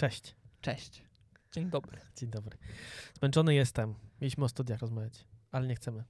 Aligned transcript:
Cześć. 0.00 0.34
Cześć. 0.60 1.02
Dzień 1.52 1.70
dobry. 1.70 1.98
Dzień 2.16 2.30
dobry. 2.30 2.58
Zmęczony 3.18 3.54
jestem. 3.54 3.94
Mieliśmy 4.20 4.44
o 4.44 4.48
studiach 4.48 4.80
rozmawiać, 4.80 5.24
ale 5.52 5.66
nie 5.66 5.74
chcemy. 5.74 6.04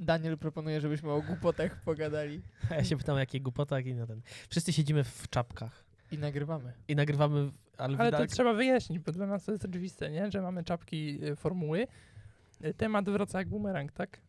Daniel 0.00 0.38
proponuje, 0.38 0.80
żebyśmy 0.80 1.10
o 1.12 1.22
głupotach 1.22 1.80
pogadali. 1.80 2.42
A 2.70 2.74
ja 2.74 2.84
się 2.84 2.96
pytam, 2.96 3.18
jakie 3.18 3.40
głupotach 3.40 3.86
i 3.86 3.94
na 3.94 4.06
ten. 4.06 4.22
Wszyscy 4.48 4.72
siedzimy 4.72 5.04
w 5.04 5.28
czapkach 5.30 5.84
I 6.10 6.18
nagrywamy. 6.18 6.72
i 6.88 6.96
nagrywamy, 6.96 7.50
ale, 7.78 7.98
Ale 7.98 8.12
to 8.12 8.26
trzeba 8.26 8.52
wyjaśnić, 8.52 8.98
bo 8.98 9.12
dla 9.12 9.26
nas 9.26 9.44
to 9.44 9.52
jest 9.52 9.64
oczywiste, 9.64 10.10
nie? 10.10 10.30
że 10.30 10.42
mamy 10.42 10.64
czapki 10.64 11.24
y, 11.24 11.36
formuły. 11.36 11.86
Y, 12.64 12.74
Temat 12.74 13.10
wraca 13.10 13.38
jak 13.38 13.48
bumerang, 13.48 13.92
tak? 13.92 14.20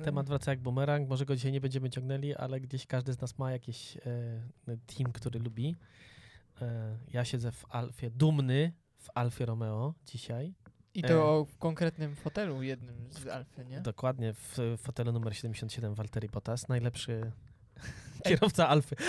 Y, 0.00 0.02
temat 0.02 0.28
wraca 0.28 0.50
jak 0.50 0.60
bumerang. 0.60 1.08
Może 1.08 1.26
go 1.26 1.36
dzisiaj 1.36 1.52
nie 1.52 1.60
będziemy 1.60 1.90
ciągnęli, 1.90 2.34
ale 2.34 2.60
gdzieś 2.60 2.86
każdy 2.86 3.12
z 3.12 3.20
nas 3.20 3.38
ma 3.38 3.52
jakiś 3.52 3.96
e, 3.96 4.00
team, 4.86 5.12
który 5.12 5.40
lubi. 5.40 5.76
E, 6.62 6.96
ja 7.12 7.24
siedzę 7.24 7.52
w 7.52 7.64
Alfie, 7.68 8.10
dumny 8.10 8.72
w 8.98 9.08
Alfie 9.14 9.46
Romeo 9.46 9.94
dzisiaj. 10.06 10.54
I 10.94 11.04
E. 11.04 11.08
to 11.08 11.44
w 11.44 11.58
konkretnym 11.58 12.16
fotelu 12.16 12.62
jednym 12.62 13.12
z 13.12 13.26
Alfy, 13.26 13.64
nie? 13.64 13.80
Dokładnie 13.80 14.34
w 14.34 14.58
fotelu 14.78 15.12
numer 15.12 15.36
77 15.36 15.94
Walteri 15.94 16.28
Bottas, 16.28 16.68
najlepszy 16.68 17.32
kierowca 18.26 18.68
Alfy. 18.68 18.96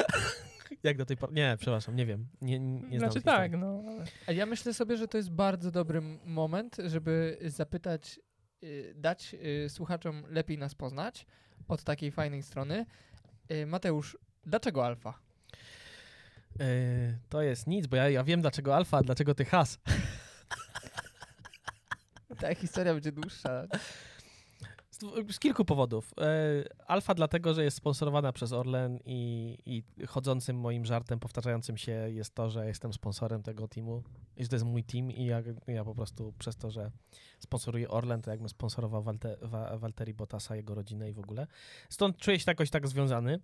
Jak 0.84 0.98
do 0.98 1.06
tej 1.06 1.18
pory? 1.18 1.34
Nie, 1.34 1.56
przepraszam, 1.60 1.96
nie 1.96 2.06
wiem. 2.06 2.28
Nie, 2.42 2.60
nie 2.60 2.80
znam 2.80 3.00
Znaczy 3.00 3.14
historii. 3.14 3.52
tak, 3.52 3.60
no. 3.60 3.84
ale- 3.88 4.06
A 4.28 4.32
ja 4.32 4.46
myślę 4.46 4.74
sobie, 4.74 4.98
że 4.98 5.08
to 5.08 5.18
jest 5.18 5.32
bardzo 5.32 5.72
dobry 5.72 6.02
moment, 6.26 6.78
żeby 6.86 7.38
zapytać, 7.46 8.20
y, 8.64 8.94
dać 8.98 9.36
y, 9.66 9.70
słuchaczom 9.70 10.24
lepiej 10.30 10.58
nas 10.58 10.76
poznać 10.76 11.26
od 11.68 11.84
takiej 11.84 12.12
fajnej 12.12 12.44
strony. 12.44 12.86
Y, 13.52 13.66
Mateusz, 13.66 14.18
dlaczego 14.46 14.86
Alfa? 14.86 15.20
E, 16.60 17.20
to 17.30 17.42
jest 17.42 17.68
nic, 17.68 17.88
bo 17.88 17.96
ja, 17.96 18.10
ja 18.10 18.24
wiem 18.24 18.42
dlaczego 18.42 18.76
Alfa, 18.76 18.98
a 18.98 19.04
dlaczego 19.04 19.36
ty 19.36 19.46
Has. 19.46 19.78
Ta 22.40 22.56
historia 22.56 22.94
będzie 22.94 23.12
dłuższa. 23.12 23.68
Z, 24.92 25.00
z 25.36 25.40
kilku 25.40 25.66
powodów. 25.66 26.14
E, 26.22 26.64
Alfa 26.88 27.16
dlatego, 27.16 27.54
że 27.54 27.64
jest 27.64 27.78
sponsorowana 27.78 28.34
przez 28.34 28.54
Orlen 28.54 29.00
i, 29.06 29.58
i 29.66 29.84
chodzącym 30.08 30.60
moim 30.60 30.86
żartem, 30.86 31.20
powtarzającym 31.20 31.78
się 31.78 31.92
jest 31.92 32.36
to, 32.36 32.50
że 32.50 32.68
jestem 32.68 32.94
sponsorem 32.94 33.44
tego 33.44 33.68
teamu 33.68 34.04
i 34.38 34.44
że 34.44 34.50
to 34.50 34.56
jest 34.56 34.66
mój 34.66 34.84
team 34.84 35.12
i 35.12 35.26
ja, 35.26 35.42
ja 35.68 35.84
po 35.84 35.96
prostu 35.96 36.34
przez 36.40 36.58
to, 36.58 36.72
że 36.72 36.92
sponsoruję 37.40 37.90
Orlen, 37.90 38.22
to 38.22 38.32
jakbym 38.32 38.50
sponsorował 38.50 39.04
Walte, 39.04 39.38
Wa, 39.42 39.78
Walteri 39.78 40.14
Bottasa, 40.14 40.56
jego 40.56 40.76
rodzinę 40.76 41.10
i 41.10 41.14
w 41.14 41.20
ogóle. 41.20 41.48
Stąd 41.90 42.18
czuję 42.18 42.40
się 42.40 42.44
jakoś 42.48 42.70
tak 42.70 42.88
związany. 42.88 43.40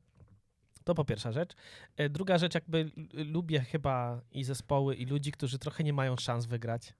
To 0.86 0.95
po 0.95 1.05
pierwsza 1.05 1.31
rzecz. 1.31 1.53
E, 1.97 2.09
Druga 2.09 2.38
rzecz, 2.38 2.55
jakby 2.55 2.91
lubię 3.14 3.59
chyba 3.59 4.22
i 4.31 4.44
zespoły, 4.44 4.95
i 4.95 5.05
ludzi, 5.05 5.31
którzy 5.31 5.59
trochę 5.59 5.83
nie 5.83 5.94
mają 5.94 6.16
szans 6.17 6.45
wygrać. 6.45 6.94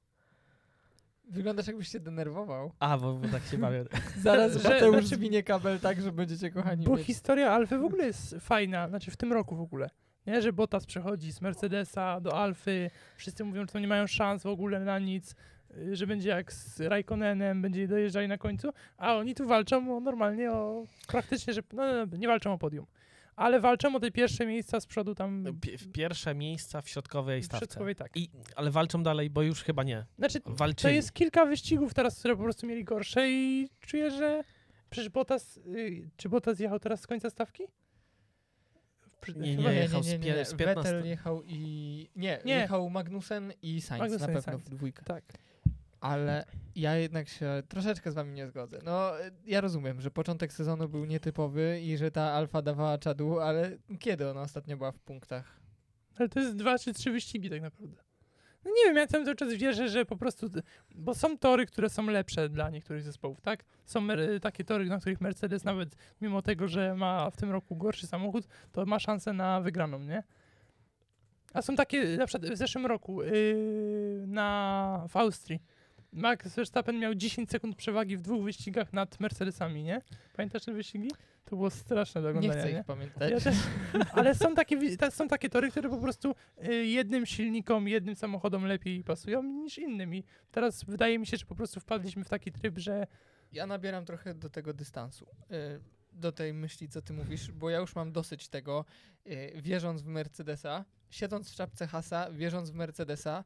Wyglądasz 1.30 1.68
jakbyś 1.68 1.88
się 1.88 2.00
denerwował. 2.00 2.72
A, 2.80 2.98
bo, 2.98 3.14
bo 3.14 3.28
tak 3.28 3.44
się 3.44 3.58
bawię. 3.58 3.86
Zaraz 4.24 4.54
Że- 4.62 4.70
Mateusz 4.70 4.92
znaczy- 5.06 5.16
zwinie 5.16 5.44
kabel 5.44 5.80
tak, 5.80 6.02
że 6.02 6.12
będziecie 6.12 6.52
kochani 6.52 6.86
Bo 6.86 6.96
mieć. 6.96 7.06
historia 7.06 7.52
Alfy 7.52 7.78
w 7.78 7.84
ogóle 7.84 8.06
jest 8.06 8.36
fajna, 8.40 8.88
znaczy 8.90 9.12
w 9.12 9.18
tym 9.18 9.34
roku 9.34 9.56
w 9.56 9.62
ogóle. 9.62 9.90
Nie, 10.28 10.42
że 10.42 10.54
Bottas 10.54 10.86
przechodzi 10.86 11.32
z 11.32 11.42
Mercedesa 11.42 12.22
do 12.22 12.38
Alfy, 12.38 12.92
wszyscy 13.18 13.44
mówią, 13.44 13.62
że 13.62 13.68
to 13.68 13.80
nie 13.80 13.88
mają 13.88 14.08
szans 14.08 14.44
w 14.44 14.48
ogóle 14.48 14.80
na 14.80 15.00
nic, 15.00 15.36
y, 15.78 15.96
że 15.96 16.08
będzie 16.08 16.30
jak 16.30 16.54
z 16.54 16.80
Raikkonenem, 16.82 17.62
będzie 17.62 17.88
dojeżdżali 17.88 18.28
na 18.28 18.38
końcu, 18.38 18.70
a 18.98 19.16
oni 19.16 19.36
tu 19.36 19.48
walczą 19.48 19.98
o, 19.98 20.00
normalnie 20.00 20.52
o 20.52 20.84
praktycznie, 21.08 21.54
że 21.54 21.62
no, 21.74 21.84
no, 21.94 22.06
no, 22.12 22.18
nie 22.18 22.28
walczą 22.28 22.54
o 22.54 22.58
podium, 22.58 22.86
ale 23.36 23.60
walczą 23.60 23.96
o 23.96 24.00
te 24.00 24.12
pierwsze 24.12 24.46
miejsca 24.46 24.80
z 24.80 24.86
przodu 24.86 25.16
tam 25.16 25.44
w 25.80 25.92
pierwsze 25.92 26.36
miejsca 26.36 26.82
w 26.82 26.90
środkowej 26.90 27.42
w 27.42 27.46
stawce. 27.46 27.66
środkowej, 27.66 27.96
tak. 27.96 28.18
I, 28.18 28.30
ale 28.56 28.72
walczą 28.72 29.04
dalej, 29.04 29.30
bo 29.30 29.42
już 29.42 29.64
chyba 29.64 29.84
nie. 29.84 30.06
Znaczy, 30.18 30.42
to 30.42 30.54
Walczyli. 30.54 30.96
jest 30.96 31.14
kilka 31.14 31.46
wyścigów 31.46 31.94
teraz, 31.94 32.20
które 32.20 32.36
po 32.36 32.44
prostu 32.44 32.68
mieli 32.68 32.84
gorsze 32.84 33.30
i 33.32 33.70
czuję, 33.80 34.12
że 34.12 34.44
przecież 34.90 35.10
Bottas, 35.10 35.58
y, 35.58 36.10
czy 36.18 36.30
Bottas 36.30 36.60
jechał 36.60 36.80
teraz 36.80 37.02
z 37.02 37.08
końca 37.08 37.30
stawki? 37.30 37.64
Przy- 39.22 39.36
Nie, 39.40 39.56
chyba 39.56 39.72
nie, 39.72 39.78
jechał 39.78 40.04
z 40.04 40.08
pie- 40.08 40.46
z 40.46 40.54
15. 40.54 40.66
Vettel 40.94 41.06
jechał 41.06 41.44
i... 41.44 42.10
Nie, 42.16 42.40
Nie. 42.46 42.56
jechał 42.56 42.90
Magnussen 42.90 43.54
i 43.62 43.82
Sainz 43.82 44.00
Magnussen 44.02 44.28
na 44.28 44.34
i 44.34 44.36
pewno 44.36 44.52
Sainz. 44.52 44.64
w 44.64 44.70
dwójkę. 44.70 45.04
Tak. 45.06 45.24
Ale 46.02 46.46
ja 46.76 46.96
jednak 46.96 47.30
się 47.30 47.64
troszeczkę 47.68 48.12
z 48.12 48.14
wami 48.14 48.34
nie 48.34 48.48
zgodzę. 48.48 48.80
No, 48.84 49.12
ja 49.46 49.62
rozumiem, 49.62 50.02
że 50.02 50.12
początek 50.12 50.54
sezonu 50.54 50.90
był 50.90 51.06
nietypowy 51.06 51.82
i 51.82 51.98
że 51.98 52.12
ta 52.12 52.32
alfa 52.32 52.62
dawała 52.62 52.98
czadu, 52.98 53.40
ale 53.40 53.72
kiedy 54.00 54.30
ona 54.30 54.42
ostatnio 54.42 54.78
była 54.78 54.92
w 54.92 55.00
punktach? 55.00 55.60
Ale 56.18 56.30
to 56.30 56.40
jest 56.40 56.56
dwa 56.56 56.80
czy 56.80 56.94
trzy 56.94 57.12
wyścigi 57.12 57.50
tak 57.50 57.62
naprawdę. 57.62 58.04
No 58.66 58.72
nie 58.72 58.84
wiem, 58.86 58.96
ja 58.96 59.08
cały 59.08 59.36
czas 59.36 59.54
wierzę, 59.54 59.90
że 59.90 60.06
po 60.06 60.18
prostu, 60.18 60.48
bo 60.96 61.16
są 61.16 61.38
tory, 61.38 61.66
które 61.66 61.90
są 61.90 62.06
lepsze 62.06 62.50
dla 62.50 62.70
niektórych 62.70 63.04
zespołów, 63.04 63.42
tak? 63.42 63.64
Są 63.86 64.08
takie 64.42 64.64
tory, 64.64 64.86
na 64.86 65.00
których 65.00 65.22
Mercedes 65.22 65.64
nawet 65.64 65.96
mimo 66.22 66.42
tego, 66.42 66.68
że 66.68 66.96
ma 66.96 67.30
w 67.30 67.38
tym 67.38 67.52
roku 67.52 67.76
gorszy 67.76 68.08
samochód, 68.08 68.48
to 68.72 68.86
ma 68.86 69.00
szansę 69.00 69.34
na 69.34 69.62
wygraną, 69.62 70.00
nie? 70.00 70.24
A 71.54 71.62
są 71.62 71.76
takie, 71.76 72.18
na 72.18 72.26
przykład 72.26 72.52
w 72.52 72.58
zeszłym 72.58 72.86
roku 72.86 73.24
yy, 73.24 74.24
na, 74.28 75.06
w 75.10 75.18
Austrii 75.18 75.60
Max 76.16 76.56
Verstappen 76.56 77.00
miał 77.00 77.16
10 77.16 77.50
sekund 77.50 77.76
przewagi 77.76 78.18
w 78.18 78.22
dwóch 78.22 78.44
wyścigach 78.44 78.94
nad 78.94 79.20
Mercedesami, 79.20 79.84
nie? 79.84 80.02
Pamiętasz 80.36 80.66
te 80.66 80.74
wyścigi? 80.74 81.10
To 81.46 81.56
było 81.56 81.70
straszne 81.70 82.22
do 82.22 82.32
Nie 82.32 82.38
oglądania, 82.38 82.62
chcę 82.64 82.74
nie? 82.74 82.80
ich 82.80 82.86
pamiętać. 82.86 83.32
Ja 83.32 83.40
też, 83.40 83.56
ale 84.14 84.36
są 84.36 84.56
takie, 84.56 84.98
ta- 84.98 85.12
są 85.12 85.28
takie 85.28 85.50
tory, 85.50 85.72
które 85.72 85.90
po 85.90 85.98
prostu 85.98 86.36
y, 86.68 86.86
jednym 86.86 87.26
silnikom, 87.26 87.88
jednym 87.88 88.16
samochodom 88.16 88.66
lepiej 88.66 89.04
pasują 89.04 89.44
niż 89.44 89.78
innym. 89.78 90.16
I 90.16 90.24
teraz 90.52 90.84
wydaje 90.84 91.20
mi 91.20 91.28
się, 91.28 91.38
że 91.38 91.46
po 91.46 91.56
prostu 91.56 91.80
wpadliśmy 91.80 92.24
w 92.24 92.30
taki 92.30 92.52
tryb, 92.52 92.78
że 92.78 93.08
Ja 93.52 93.68
nabieram 93.68 94.06
trochę 94.06 94.34
do 94.34 94.50
tego 94.50 94.74
dystansu. 94.74 95.26
y, 95.52 95.80
Do 96.14 96.32
tej 96.32 96.54
myśli, 96.54 96.90
co 96.90 97.02
ty 97.02 97.14
mówisz, 97.14 97.52
bo 97.52 97.70
ja 97.70 97.80
już 97.80 97.96
mam 97.96 98.12
dosyć 98.12 98.48
tego, 98.50 98.86
y, 99.28 99.54
wierząc 99.62 100.02
w 100.02 100.08
Mercedesa, 100.08 100.86
siedząc 101.10 101.52
w 101.52 101.56
czapce 101.56 101.88
Hasa, 101.88 102.32
wierząc 102.32 102.70
w 102.70 102.74
Mercedesa, 102.74 103.44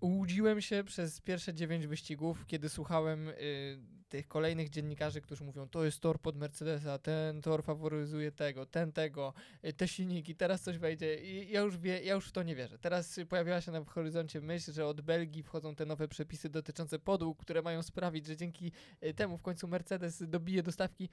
łudziłem 0.00 0.60
się 0.60 0.84
przez 0.84 1.20
pierwsze 1.20 1.54
dziewięć 1.54 1.86
wyścigów, 1.86 2.46
kiedy 2.46 2.68
słuchałem 2.68 3.28
y, 3.28 3.78
tych 4.08 4.28
kolejnych 4.28 4.70
dziennikarzy, 4.70 5.20
którzy 5.20 5.44
mówią, 5.44 5.68
to 5.68 5.84
jest 5.84 6.00
tor 6.00 6.20
pod 6.20 6.36
Mercedesa, 6.36 6.98
ten 6.98 7.42
tor 7.42 7.62
faworyzuje 7.64 8.32
tego, 8.32 8.66
ten 8.66 8.92
tego, 8.92 9.34
y, 9.64 9.72
te 9.72 9.88
silniki, 9.88 10.34
teraz 10.34 10.62
coś 10.62 10.78
wejdzie 10.78 11.16
i 11.16 11.52
ja 11.52 11.60
już, 11.60 11.78
wie, 11.78 12.02
ja 12.02 12.14
już 12.14 12.28
w 12.28 12.32
to 12.32 12.42
nie 12.42 12.56
wierzę. 12.56 12.78
Teraz 12.78 13.20
pojawiła 13.28 13.60
się 13.60 13.72
na 13.72 13.84
horyzoncie 13.84 14.40
myśl, 14.40 14.72
że 14.72 14.86
od 14.86 15.00
Belgii 15.00 15.42
wchodzą 15.42 15.74
te 15.74 15.86
nowe 15.86 16.08
przepisy 16.08 16.48
dotyczące 16.48 16.98
podłóg, 16.98 17.40
które 17.40 17.62
mają 17.62 17.82
sprawić, 17.82 18.26
że 18.26 18.36
dzięki 18.36 18.72
y, 19.04 19.14
temu 19.14 19.38
w 19.38 19.42
końcu 19.42 19.68
Mercedes 19.68 20.22
dobije 20.28 20.62
dostawki. 20.62 21.08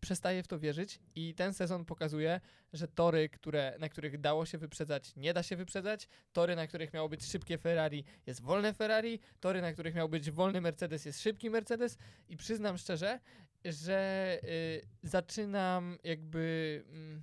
Przestaję 0.00 0.42
w 0.42 0.48
to 0.48 0.58
wierzyć 0.58 1.00
i 1.14 1.34
ten 1.34 1.54
sezon 1.54 1.84
pokazuje, 1.84 2.40
że 2.72 2.88
tory, 2.88 3.28
które, 3.28 3.76
na 3.80 3.88
których 3.88 4.20
dało 4.20 4.46
się 4.46 4.58
wyprzedzać, 4.58 5.16
nie 5.16 5.34
da 5.34 5.42
się 5.42 5.56
wyprzedzać. 5.56 6.08
Tory, 6.32 6.56
na 6.56 6.66
których 6.66 6.92
miało 6.92 7.08
być 7.08 7.24
szybkie 7.24 7.58
Ferrari, 7.58 8.04
jest 8.26 8.42
wolne 8.42 8.74
Ferrari. 8.74 9.20
Tory, 9.40 9.60
na 9.60 9.72
których 9.72 9.94
miał 9.94 10.08
być 10.08 10.30
wolny 10.30 10.60
Mercedes, 10.60 11.04
jest 11.04 11.22
szybki 11.22 11.50
Mercedes. 11.50 11.98
I 12.28 12.36
przyznam 12.36 12.78
szczerze, 12.78 13.20
że 13.64 14.38
y, 14.44 14.86
zaczynam 15.02 15.98
jakby. 16.04 16.84
Mm, 16.88 17.22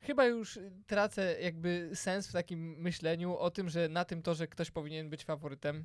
chyba 0.00 0.26
już 0.26 0.58
tracę 0.86 1.40
jakby 1.40 1.90
sens 1.94 2.28
w 2.28 2.32
takim 2.32 2.80
myśleniu 2.80 3.36
o 3.36 3.50
tym, 3.50 3.68
że 3.68 3.88
na 3.88 4.04
tym 4.04 4.22
torze 4.22 4.46
ktoś 4.46 4.70
powinien 4.70 5.10
być 5.10 5.24
faworytem. 5.24 5.84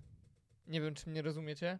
Nie 0.67 0.81
wiem, 0.81 0.93
czy 0.95 1.09
mnie 1.09 1.21
rozumiecie. 1.21 1.79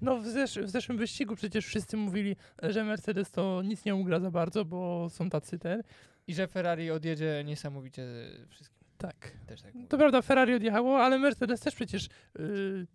No 0.00 0.16
w, 0.18 0.24
zesz- 0.26 0.62
w 0.62 0.70
zeszłym 0.70 0.98
wyścigu 0.98 1.36
przecież 1.36 1.66
wszyscy 1.66 1.96
mówili, 1.96 2.36
że 2.62 2.84
Mercedes 2.84 3.30
to 3.30 3.62
nic 3.62 3.84
nie 3.84 3.94
ugra 3.94 4.20
za 4.20 4.30
bardzo, 4.30 4.64
bo 4.64 5.08
są 5.10 5.30
tacy 5.30 5.58
ten. 5.58 5.82
I 6.26 6.34
że 6.34 6.46
Ferrari 6.46 6.90
odjedzie 6.90 7.42
niesamowicie 7.46 8.04
wszystkim. 8.48 8.80
Tak. 8.98 9.32
Też 9.46 9.62
tak 9.62 9.74
mówię. 9.74 9.88
To 9.88 9.98
prawda, 9.98 10.22
Ferrari 10.22 10.54
odjechało, 10.54 11.02
ale 11.02 11.18
Mercedes 11.18 11.60
też 11.60 11.74
przecież 11.74 12.08
y, 12.38 12.86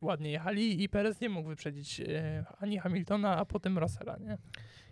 ładnie 0.00 0.30
jechali 0.30 0.82
i 0.82 0.88
Perez 0.88 1.20
nie 1.20 1.28
mógł 1.28 1.48
wyprzedzić 1.48 2.00
y, 2.00 2.44
ani 2.58 2.78
Hamiltona, 2.78 3.36
a 3.36 3.44
potem 3.44 3.78
Russella, 3.78 4.16
nie? 4.16 4.38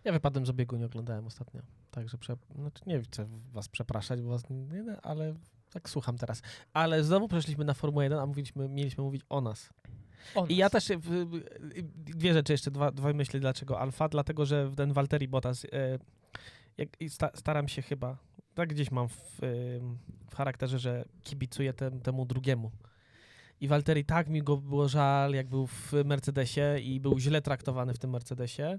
Ja 0.04 0.12
wypadłem 0.12 0.46
z 0.46 0.50
obiegu, 0.50 0.76
nie 0.76 0.86
oglądałem 0.86 1.26
ostatnio. 1.26 1.62
Także 1.90 2.18
prze... 2.18 2.36
znaczy 2.54 2.82
nie 2.86 3.02
chcę 3.02 3.28
was 3.52 3.68
przepraszać, 3.68 4.22
bo 4.22 4.28
was 4.28 4.50
nie, 4.50 4.56
nie, 4.56 5.00
ale 5.02 5.34
tak 5.72 5.90
słucham 5.90 6.18
teraz. 6.18 6.42
Ale 6.72 7.04
znowu 7.04 7.28
przeszliśmy 7.28 7.64
na 7.64 7.74
Formułę 7.74 8.04
1, 8.04 8.18
a 8.18 8.26
mówiliśmy, 8.26 8.68
mieliśmy 8.68 9.04
mówić 9.04 9.22
o 9.28 9.40
nas. 9.40 9.70
I 10.48 10.56
ja 10.56 10.70
też 10.70 10.88
dwie 11.94 12.32
rzeczy 12.32 12.52
jeszcze, 12.52 12.70
dwa, 12.70 12.90
dwa 12.90 13.12
myśli 13.12 13.40
dlaczego 13.40 13.80
Alfa, 13.80 14.08
dlatego 14.08 14.46
że 14.46 14.72
ten 14.76 14.92
Walteri 14.92 15.28
Bottas 15.28 15.64
e, 15.64 15.98
jak, 16.78 16.88
sta, 17.08 17.30
staram 17.34 17.68
się 17.68 17.82
chyba, 17.82 18.16
tak 18.54 18.68
gdzieś 18.68 18.90
mam 18.90 19.08
w, 19.08 19.38
w 20.30 20.34
charakterze, 20.34 20.78
że 20.78 21.04
kibicuję 21.22 21.72
tem, 21.72 22.00
temu 22.00 22.26
drugiemu. 22.26 22.70
I 23.60 23.68
Walteri 23.68 24.04
tak 24.04 24.28
mi 24.28 24.42
go 24.42 24.56
było 24.56 24.88
żal, 24.88 25.34
jak 25.34 25.48
był 25.48 25.66
w 25.66 25.92
Mercedesie 26.04 26.78
i 26.82 27.00
był 27.00 27.18
źle 27.18 27.42
traktowany 27.42 27.94
w 27.94 27.98
tym 27.98 28.10
Mercedesie, 28.10 28.62
e, 28.62 28.78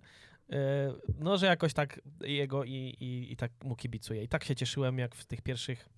no 1.20 1.38
że 1.38 1.46
jakoś 1.46 1.74
tak 1.74 2.02
jego 2.22 2.64
i, 2.64 2.96
i, 3.00 3.32
i 3.32 3.36
tak 3.36 3.52
mu 3.64 3.76
kibicuję. 3.76 4.24
I 4.24 4.28
tak 4.28 4.44
się 4.44 4.56
cieszyłem, 4.56 4.98
jak 4.98 5.16
w 5.16 5.26
tych 5.26 5.42
pierwszych 5.42 5.90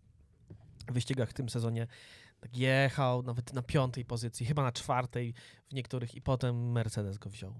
wyścigach 0.87 1.29
w 1.29 1.33
tym 1.33 1.49
sezonie 1.49 1.87
tak 2.45 2.57
jechał 2.57 3.23
nawet 3.23 3.53
na 3.53 3.61
piątej 3.61 4.05
pozycji, 4.05 4.45
chyba 4.45 4.63
na 4.63 4.71
czwartej 4.71 5.33
w 5.69 5.73
niektórych 5.73 6.15
i 6.15 6.21
potem 6.21 6.71
Mercedes 6.71 7.17
go 7.17 7.29
wziął. 7.29 7.53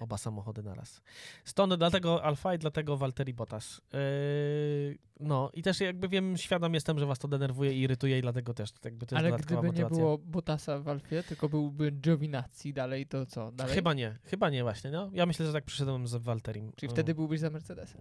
Oba 0.00 0.18
samochody 0.18 0.62
naraz. 0.62 1.02
Stąd 1.44 1.74
dlatego 1.74 2.24
Alfa 2.24 2.54
i 2.54 2.58
dlatego 2.58 2.96
Valtteri 2.96 3.34
Bottas. 3.34 3.80
Yy, 3.92 4.98
no 5.20 5.50
i 5.54 5.62
też 5.62 5.80
jakby 5.80 6.08
wiem, 6.08 6.36
świadom 6.36 6.74
jestem, 6.74 6.98
że 6.98 7.06
was 7.06 7.18
to 7.18 7.28
denerwuje 7.28 7.72
i 7.72 7.80
irytuje 7.80 8.18
i 8.18 8.22
dlatego 8.22 8.54
też 8.54 8.70
jakby 8.84 9.06
to 9.06 9.16
jest 9.16 9.26
Ale 9.26 9.36
gdyby 9.38 9.60
nie 9.60 9.66
motywacja. 9.66 9.98
było 9.98 10.18
Bottasa 10.18 10.78
w 10.78 10.88
Alfie, 10.88 11.22
tylko 11.22 11.48
byłby 11.48 11.90
Giovinazzi 11.90 12.72
dalej, 12.72 13.06
to 13.06 13.26
co? 13.26 13.52
Dalej? 13.52 13.74
Chyba 13.74 13.94
nie, 13.94 14.18
chyba 14.24 14.50
nie 14.50 14.62
właśnie, 14.62 14.90
no. 14.90 15.10
Ja 15.12 15.26
myślę, 15.26 15.46
że 15.46 15.52
tak 15.52 15.64
przyszedłem 15.64 16.06
z 16.06 16.14
Walterim. 16.14 16.72
Czyli 16.76 16.92
wtedy 16.92 17.14
byłbyś 17.14 17.40
za 17.40 17.50
Mercedesem. 17.50 18.00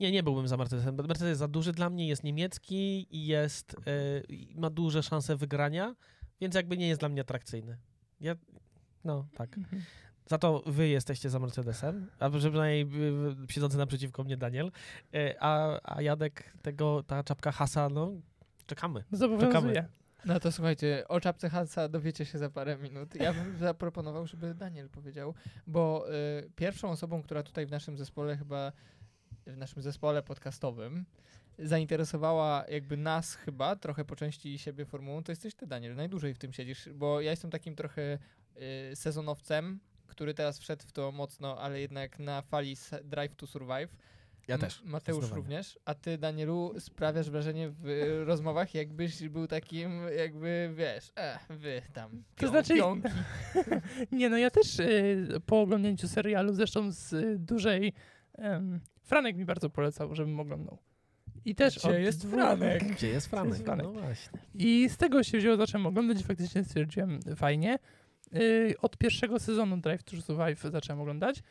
Nie, 0.00 0.12
nie 0.12 0.22
byłbym 0.22 0.48
za 0.48 0.56
Mercedesem. 0.56 0.94
Mercedes 0.94 1.28
jest 1.28 1.38
za 1.38 1.48
duży 1.48 1.72
dla 1.72 1.90
mnie, 1.90 2.08
jest 2.08 2.24
niemiecki 2.24 3.06
i 3.16 3.26
jest, 3.26 3.76
yy, 3.86 4.46
ma 4.54 4.70
duże 4.70 5.02
szanse 5.02 5.36
wygrania, 5.36 5.94
więc 6.40 6.54
jakby 6.54 6.76
nie 6.76 6.88
jest 6.88 7.00
dla 7.00 7.08
mnie 7.08 7.20
atrakcyjny. 7.20 7.78
Ja, 8.20 8.34
no 9.04 9.26
tak. 9.34 9.56
Za 10.26 10.38
to 10.38 10.62
wy 10.66 10.88
jesteście 10.88 11.30
za 11.30 11.38
Mercedesem, 11.38 12.10
a 12.18 12.30
przynajmniej 12.30 12.82
y, 13.48 13.52
siedzący 13.52 13.78
naprzeciwko 13.78 14.24
mnie 14.24 14.36
Daniel, 14.36 14.70
y, 15.14 15.34
a, 15.40 15.80
a 15.96 16.02
Jadek 16.02 16.52
tego, 16.62 17.02
ta 17.02 17.24
czapka 17.24 17.52
Hasa, 17.52 17.88
no 17.88 18.12
czekamy. 18.66 19.04
Zobowiązuję. 19.12 19.88
No 20.24 20.40
to 20.40 20.52
słuchajcie, 20.52 21.04
o 21.08 21.20
czapce 21.20 21.50
Hansa 21.50 21.88
dowiecie 21.88 22.24
się 22.24 22.38
za 22.38 22.50
parę 22.50 22.76
minut. 22.76 23.14
Ja 23.14 23.32
bym 23.32 23.58
zaproponował, 23.68 24.26
żeby 24.26 24.54
Daniel 24.54 24.88
powiedział, 24.88 25.34
bo 25.66 26.06
y, 26.08 26.50
pierwszą 26.56 26.90
osobą, 26.90 27.22
która 27.22 27.42
tutaj 27.42 27.66
w 27.66 27.70
naszym 27.70 27.98
zespole 27.98 28.36
chyba, 28.36 28.72
w 29.46 29.56
naszym 29.56 29.82
zespole 29.82 30.22
podcastowym 30.22 31.04
zainteresowała 31.58 32.64
jakby 32.68 32.96
nas 32.96 33.34
chyba, 33.34 33.76
trochę 33.76 34.04
po 34.04 34.16
części 34.16 34.58
siebie 34.58 34.84
formułą, 34.84 35.22
to 35.22 35.32
jesteś 35.32 35.54
ty 35.54 35.66
Daniel, 35.66 35.94
najdłużej 35.94 36.34
w 36.34 36.38
tym 36.38 36.52
siedzisz, 36.52 36.88
bo 36.94 37.20
ja 37.20 37.30
jestem 37.30 37.50
takim 37.50 37.76
trochę 37.76 38.18
y, 38.92 38.96
sezonowcem, 38.96 39.80
który 40.06 40.34
teraz 40.34 40.58
wszedł 40.58 40.82
w 40.86 40.92
to 40.92 41.12
mocno, 41.12 41.58
ale 41.60 41.80
jednak 41.80 42.18
na 42.18 42.42
fali 42.42 42.76
Drive 43.04 43.36
to 43.36 43.46
Survive. 43.46 43.96
Ja 44.48 44.58
też. 44.58 44.82
Mateusz 44.84 45.30
również. 45.30 45.78
A 45.84 45.94
ty, 45.94 46.18
Danielu, 46.18 46.74
sprawiasz 46.78 47.30
wrażenie 47.30 47.70
w 47.70 47.86
y, 47.86 48.24
rozmowach, 48.24 48.74
jakbyś 48.74 49.28
był 49.28 49.46
takim, 49.46 50.00
jakby 50.18 50.72
wiesz, 50.76 51.12
e, 51.16 51.38
wy 51.50 51.82
tam. 51.92 52.22
To 52.36 52.46
pią- 52.46 52.50
znaczy- 52.50 52.74
Pionki. 52.74 53.08
Nie, 54.12 54.30
no 54.30 54.36
ja 54.38 54.50
też 54.50 54.78
y, 54.78 55.28
po 55.46 55.60
oglądnięciu 55.60 56.08
serialu, 56.08 56.52
zresztą 56.52 56.92
z 56.92 57.12
y, 57.12 57.36
dużej... 57.38 57.92
em, 58.34 58.80
Franek 59.02 59.36
mi 59.36 59.44
bardzo 59.44 59.70
polecał, 59.70 60.14
żebym 60.14 60.40
oglądał. 60.40 60.78
I 61.44 61.54
też 61.54 61.78
Gdzie 61.78 62.00
jest 62.00 62.26
dwóch- 62.26 62.34
Franek? 62.34 62.84
Gdzie 62.84 63.08
jest 63.08 63.26
Franek? 63.26 63.56
Franek? 63.62 63.86
No 63.86 63.92
właśnie. 63.92 64.38
I 64.54 64.88
z 64.88 64.96
tego 64.96 65.22
się 65.22 65.38
wzięło, 65.38 65.56
zacząłem 65.56 65.86
oglądać 65.86 66.20
i 66.20 66.24
faktycznie 66.24 66.64
stwierdziłem, 66.64 67.20
fajnie. 67.36 67.78
Y, 68.34 68.74
od 68.82 68.96
pierwszego 68.96 69.38
sezonu 69.38 69.76
Drive 69.76 70.02
to 70.02 70.22
Survive 70.22 70.70
zacząłem 70.70 71.00
oglądać. 71.00 71.42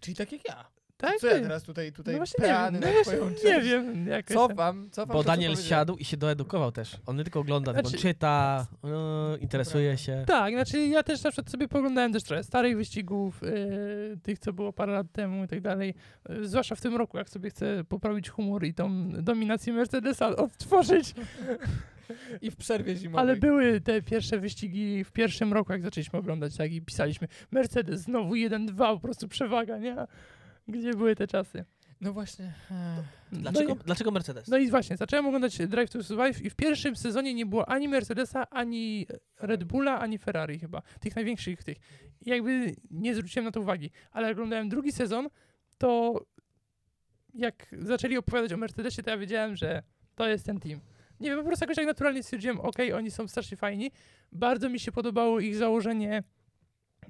Czyli 0.00 0.16
tak 0.16 0.32
jak 0.32 0.48
ja. 0.48 0.78
Tak? 0.98 1.18
Co 1.18 1.26
ja 1.26 1.40
teraz 1.40 1.62
tutaj, 1.62 1.92
tutaj 1.92 2.14
no 2.14 2.18
właśnie 2.18 2.44
nie 2.44 2.52
wiem, 2.52 2.80
na 2.80 2.80
no 2.80 3.02
twoją 3.02 3.30
nie 3.44 3.60
wiem. 3.60 4.06
Jak 4.06 4.26
Cofam, 4.26 4.90
cofam. 4.90 5.16
Bo 5.16 5.22
to, 5.22 5.26
Daniel 5.26 5.56
siadł 5.56 5.96
i 5.96 6.04
się 6.04 6.16
doedukował 6.16 6.72
też. 6.72 6.96
On 7.06 7.16
nie 7.16 7.24
tylko 7.24 7.40
ogląda, 7.40 7.72
tylko 7.72 7.86
on 7.86 7.90
Znaczy- 7.90 8.02
czyta, 8.02 8.66
y, 9.34 9.38
interesuje 9.38 9.98
się. 9.98 10.24
Tak, 10.26 10.54
znaczy 10.54 10.86
ja 10.86 11.02
też 11.02 11.22
na 11.22 11.30
przykład 11.30 11.50
sobie 11.50 11.68
poglądałem 11.68 12.12
też 12.12 12.22
trochę 12.22 12.44
starych 12.44 12.76
wyścigów, 12.76 13.42
y, 13.42 14.18
tych 14.22 14.38
co 14.38 14.52
było 14.52 14.72
parę 14.72 14.92
lat 14.92 15.06
temu 15.12 15.44
i 15.44 15.48
tak 15.48 15.60
dalej. 15.60 15.94
Y, 16.30 16.48
zwłaszcza 16.48 16.74
w 16.74 16.80
tym 16.80 16.96
roku, 16.96 17.18
jak 17.18 17.30
sobie 17.30 17.50
chcę 17.50 17.84
poprawić 17.84 18.28
humor 18.28 18.64
i 18.64 18.74
tą 18.74 19.10
dominację 19.10 19.72
Mercedesa 19.72 20.28
odtworzyć. 20.28 21.14
I 22.42 22.50
w 22.50 22.56
przerwie 22.56 22.96
zimowej. 22.96 23.20
Ale 23.20 23.36
były 23.36 23.80
te 23.80 24.02
pierwsze 24.02 24.38
wyścigi 24.38 25.04
w 25.04 25.12
pierwszym 25.12 25.52
roku, 25.52 25.72
jak 25.72 25.82
zaczęliśmy 25.82 26.18
oglądać, 26.18 26.56
tak 26.56 26.72
i 26.72 26.82
pisaliśmy 26.82 27.28
Mercedes 27.50 28.00
znowu 28.00 28.34
1-2, 28.34 28.94
po 28.94 29.00
prostu 29.00 29.28
przewaga, 29.28 29.78
nie? 29.78 29.96
Gdzie 30.68 30.94
były 30.94 31.16
te 31.16 31.26
czasy? 31.26 31.64
No 32.00 32.12
właśnie. 32.12 32.44
ech. 32.44 32.70
Dlaczego, 33.32 33.74
No 33.74 33.80
i, 33.80 33.84
dlaczego 33.84 34.10
Mercedes? 34.10 34.48
no 34.48 34.58
i 34.58 34.70
właśnie, 34.70 34.96
zacząłem 34.96 35.26
oglądać 35.26 35.58
Drive 35.58 35.90
to 35.90 36.02
Survive 36.02 36.42
i 36.42 36.50
w 36.50 36.56
pierwszym 36.56 36.96
sezonie 36.96 37.34
nie 37.34 37.46
było 37.46 37.68
ani 37.68 37.88
Mercedesa, 37.88 38.50
ani 38.50 39.06
Red 39.40 39.64
Bulla, 39.64 40.00
ani 40.00 40.18
Ferrari 40.18 40.58
chyba. 40.58 40.82
Tych 41.00 41.16
największych 41.16 41.64
tych. 41.64 41.78
I 42.20 42.30
jakby 42.30 42.74
nie 42.90 43.14
zwróciłem 43.14 43.44
na 43.44 43.50
to 43.50 43.60
uwagi. 43.60 43.90
Ale 44.10 44.28
jak 44.28 44.36
oglądałem 44.36 44.68
drugi 44.68 44.92
sezon, 44.92 45.28
to 45.78 46.20
jak 47.34 47.66
zaczęli 47.78 48.16
opowiadać 48.16 48.52
o 48.52 48.56
Mercedesie, 48.56 49.02
to 49.02 49.10
ja 49.10 49.18
wiedziałem, 49.18 49.56
że 49.56 49.82
to 50.14 50.28
jest 50.28 50.46
ten 50.46 50.60
team. 50.60 50.80
Nie 51.20 51.30
wiem, 51.30 51.38
po 51.38 51.44
prostu 51.44 51.64
jakoś 51.64 51.76
tak 51.76 51.86
naturalnie 51.86 52.22
stwierdziłem, 52.22 52.60
okej, 52.60 52.92
oni 52.92 53.10
są 53.10 53.28
strasznie 53.28 53.56
fajni. 53.56 53.90
Bardzo 54.32 54.68
mi 54.68 54.80
się 54.80 54.92
podobało 54.92 55.40
ich 55.40 55.56
założenie, 55.56 56.22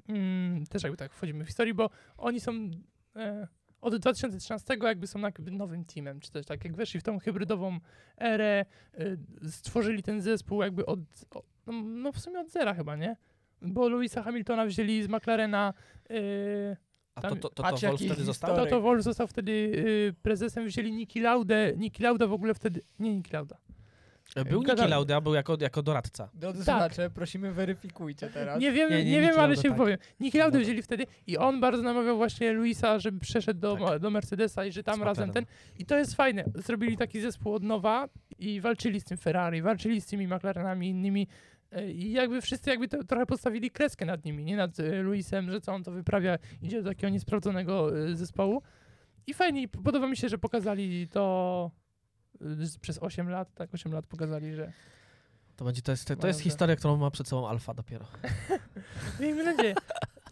mm, 0.07 0.65
też 0.65 0.83
jakby 0.83 0.97
tak 0.97 1.13
wchodzimy 1.13 1.43
w 1.45 1.47
historię, 1.47 1.73
bo 1.73 1.89
oni 2.17 2.39
są 2.39 2.71
e, 3.15 3.47
od 3.81 3.95
2013 3.95 4.77
jakby 4.83 5.07
są 5.07 5.19
jakby 5.19 5.51
nowym 5.51 5.85
teamem, 5.85 6.19
czy 6.19 6.31
coś 6.31 6.45
tak, 6.45 6.63
jak 6.63 6.75
weszli 6.75 6.99
w 6.99 7.03
tą 7.03 7.19
hybrydową 7.19 7.79
erę, 8.17 8.65
e, 8.93 9.49
stworzyli 9.49 10.03
ten 10.03 10.21
zespół 10.21 10.61
jakby 10.61 10.85
od, 10.85 10.99
o, 11.31 11.43
no, 11.67 11.73
no 11.81 12.11
w 12.11 12.19
sumie 12.19 12.39
od 12.39 12.49
zera 12.49 12.73
chyba, 12.73 12.95
nie? 12.95 13.15
Bo 13.61 13.89
Louisa 13.89 14.23
Hamiltona 14.23 14.65
wzięli 14.65 15.03
z 15.03 15.07
McLarena, 15.07 15.73
e, 16.09 16.77
A 17.15 17.21
tam- 17.21 17.39
to, 17.39 17.49
to, 17.49 17.63
to, 17.63 17.77
to 17.77 17.87
Wolf 17.87 18.01
wtedy 18.01 18.23
został? 18.23 18.49
historia. 18.49 18.69
Toto 18.69 18.81
Wolff 18.81 19.03
został 19.03 19.27
wtedy 19.27 19.51
y, 19.51 20.15
prezesem, 20.21 20.65
wzięli 20.65 20.91
Niki 20.91 21.19
Laudę. 21.21 21.73
Niki 21.77 22.03
Lauda 22.03 22.27
w 22.27 22.33
ogóle 22.33 22.53
wtedy, 22.53 22.81
nie 22.99 23.15
Niki 23.15 23.33
Lauda. 23.33 23.57
Był 24.49 24.61
Gada- 24.63 24.75
Niki 24.83 24.89
Lauda, 24.91 25.21
był 25.21 25.33
jako, 25.33 25.57
jako 25.61 25.81
doradca. 25.83 26.29
Drodzy 26.33 26.63
słuchacze, 26.63 27.09
prosimy 27.09 27.51
weryfikujcie 27.53 28.29
teraz. 28.29 28.61
Nie 28.61 28.71
wiem, 28.71 28.89
Nie, 28.89 29.03
nie, 29.05 29.11
nie, 29.11 29.21
wiem, 29.21 29.29
ale 29.29 29.47
Lauda, 29.47 29.61
się 29.61 29.69
tak. 29.69 29.77
powiem. 29.77 29.97
Niki 30.19 30.37
Laudę 30.37 30.57
No 30.57 30.63
wzięli 30.63 30.81
wtedy 30.81 31.05
i 31.27 31.37
on 31.37 31.59
bardzo 31.59 31.83
namawiał 31.83 32.17
właśnie 32.17 32.53
Luisa, 32.53 32.99
żeby 32.99 33.19
przeszedł 33.19 33.59
do, 33.59 33.77
Tak. 33.77 33.99
do 33.99 34.09
Mercedesa 34.09 34.65
i 34.65 34.71
że 34.71 34.83
tam 34.83 35.03
razem 35.03 35.31
ten. 35.31 35.45
I 35.79 35.85
to 35.85 35.97
jest 35.97 36.15
fajne. 36.15 36.43
Zrobili 36.55 36.97
taki 36.97 37.21
zespół 37.21 37.53
od 37.53 37.63
nowa 37.63 38.09
i 38.39 38.61
walczyli 38.61 38.99
z 38.99 39.03
tym 39.03 39.17
Ferrari, 39.17 39.61
walczyli 39.61 40.01
z 40.01 40.05
tymi 40.05 40.27
McLarenami 40.27 40.89
innymi. 40.89 41.27
y, 41.77 41.91
I 41.91 42.11
jakby 42.11 42.41
wszyscy 42.41 42.69
jakby 42.69 42.87
to, 42.87 43.03
trochę 43.03 43.25
postawili 43.25 43.71
kreskę 43.71 44.05
nad 44.05 44.25
nimi, 44.25 44.43
nie 44.45 44.57
nad 44.57 44.79
y, 44.79 45.01
Luisem, 45.03 45.51
że 45.51 45.61
co 45.61 45.73
on 45.73 45.83
to 45.83 45.91
wyprawia, 45.91 46.37
idzie 46.61 46.81
do 46.83 46.89
takiego 46.89 47.09
niesprawdzonego 47.09 47.91
zespołu. 48.13 48.61
I 49.27 49.33
fajnie, 49.33 49.67
podoba 49.67 50.07
mi 50.07 50.17
się, 50.17 50.29
że 50.29 50.37
pokazali 50.37 51.07
to 51.07 51.71
przez 52.81 52.97
8 52.97 53.29
lat, 53.29 53.53
tak 53.55 53.73
8 53.73 53.91
lat 53.93 54.05
pokazali, 54.05 54.55
że 54.55 54.71
To, 55.55 55.65
będzie, 55.65 55.81
to, 55.81 55.91
jest, 55.91 56.07
to 56.19 56.27
jest 56.27 56.39
te- 56.39 56.43
historia, 56.43 56.75
którą 56.75 56.97
ma 56.97 57.11
przed 57.11 57.27
sobą 57.27 57.47
Alfa 57.49 57.73
dopiero. 57.73 58.07
miejmy 59.19 59.43
nadzieję. 59.43 59.75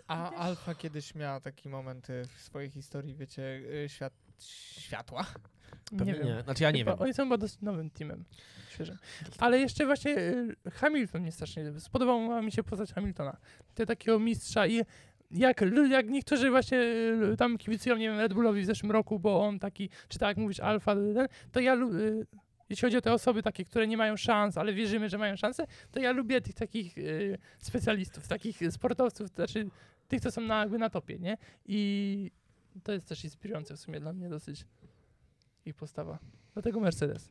A 0.07 0.31
Alfa 0.31 0.75
kiedyś 0.75 1.15
miała 1.15 1.39
taki 1.41 1.69
moment 1.69 2.09
y, 2.09 2.23
w 2.37 2.41
swojej 2.41 2.69
historii, 2.69 3.15
wiecie, 3.15 3.41
y, 3.83 3.89
świat, 3.89 4.13
światła. 4.79 5.25
Nie 5.91 5.97
Pewnie 5.97 6.13
wiem. 6.13 6.25
nie. 6.27 6.41
Znaczy 6.43 6.63
ja 6.63 6.71
nie 6.71 6.79
Chyba 6.79 6.91
wiem. 6.91 7.01
Oni 7.01 7.13
są 7.13 7.23
chyba 7.23 7.37
dosyć 7.37 7.61
nowym 7.61 7.89
teamem. 7.89 8.25
Świeżym. 8.69 8.97
Ale 9.39 9.59
jeszcze 9.59 9.85
właśnie 9.85 10.11
y, 10.17 10.55
Hamilton 10.71 11.21
mnie 11.21 11.31
strasznie 11.31 11.79
spodobał 11.79 12.43
mi 12.43 12.51
się 12.51 12.63
postać 12.63 12.93
Hamiltona. 12.93 13.37
To 13.75 13.85
takiego 13.85 14.19
mistrza 14.19 14.67
i 14.67 14.81
jak, 15.31 15.61
jak 15.89 16.09
niektórzy 16.09 16.49
właśnie 16.49 16.77
y, 17.33 17.37
tam 17.37 17.57
kibicują, 17.57 17.95
nie 17.97 18.09
wiem, 18.09 18.19
Red 18.19 18.33
Bullowi 18.33 18.61
w 18.61 18.65
zeszłym 18.65 18.91
roku, 18.91 19.19
bo 19.19 19.41
on 19.47 19.59
taki, 19.59 19.89
czy 20.07 20.19
tak 20.19 20.27
jak 20.27 20.37
mówisz, 20.37 20.59
alfa, 20.59 20.95
to 21.51 21.59
ja 21.59 21.75
y, 21.75 22.25
jeśli 22.69 22.81
chodzi 22.81 22.97
o 22.97 23.01
te 23.01 23.13
osoby 23.13 23.43
takie, 23.43 23.65
które 23.65 23.87
nie 23.87 23.97
mają 23.97 24.17
szans, 24.17 24.57
ale 24.57 24.73
wierzymy, 24.73 25.09
że 25.09 25.17
mają 25.17 25.35
szansę, 25.35 25.65
to 25.91 25.99
ja 25.99 26.11
lubię 26.11 26.41
tych 26.41 26.55
takich 26.55 26.97
y, 26.97 27.37
specjalistów, 27.59 28.27
takich 28.27 28.59
sportowców, 28.71 29.29
to 29.29 29.35
znaczy 29.35 29.69
tych, 30.07 30.21
co 30.21 30.31
są 30.31 30.41
na, 30.41 30.59
jakby 30.59 30.77
na 30.77 30.89
topie, 30.89 31.19
nie? 31.19 31.37
I 31.65 32.31
to 32.83 32.91
jest 32.91 33.07
też 33.07 33.23
inspirujące 33.23 33.75
w 33.75 33.79
sumie 33.79 33.99
dla 33.99 34.13
mnie 34.13 34.29
dosyć 34.29 34.65
ich 35.65 35.75
postawa. 35.75 36.19
Dlatego 36.53 36.79
Mercedes. 36.79 37.29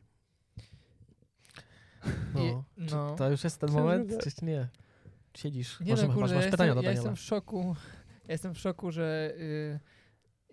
No. 2.33 2.41
I- 2.77 2.87
Czy 2.87 2.95
no. 2.95 3.15
To 3.15 3.29
już 3.29 3.43
jest 3.43 3.59
ten 3.59 3.71
moment, 3.71 4.17
czy 4.23 4.45
nie? 4.45 4.67
Siedzisz, 5.37 5.79
Nie 5.79 5.91
może 5.91 6.01
no, 6.01 6.07
masz, 6.07 6.17
kurde, 6.17 6.35
masz 6.35 6.45
ja 6.45 6.51
pytania 6.51 6.67
jestem, 6.67 6.83
do 6.83 6.89
ja 6.89 6.93
Daniela. 6.93 7.09
jestem 7.09 7.15
w 7.15 7.19
szoku. 7.19 7.75
Ja 8.27 8.31
jestem 8.31 8.53
w 8.53 8.59
szoku, 8.59 8.91
że 8.91 9.33
y, 9.37 9.79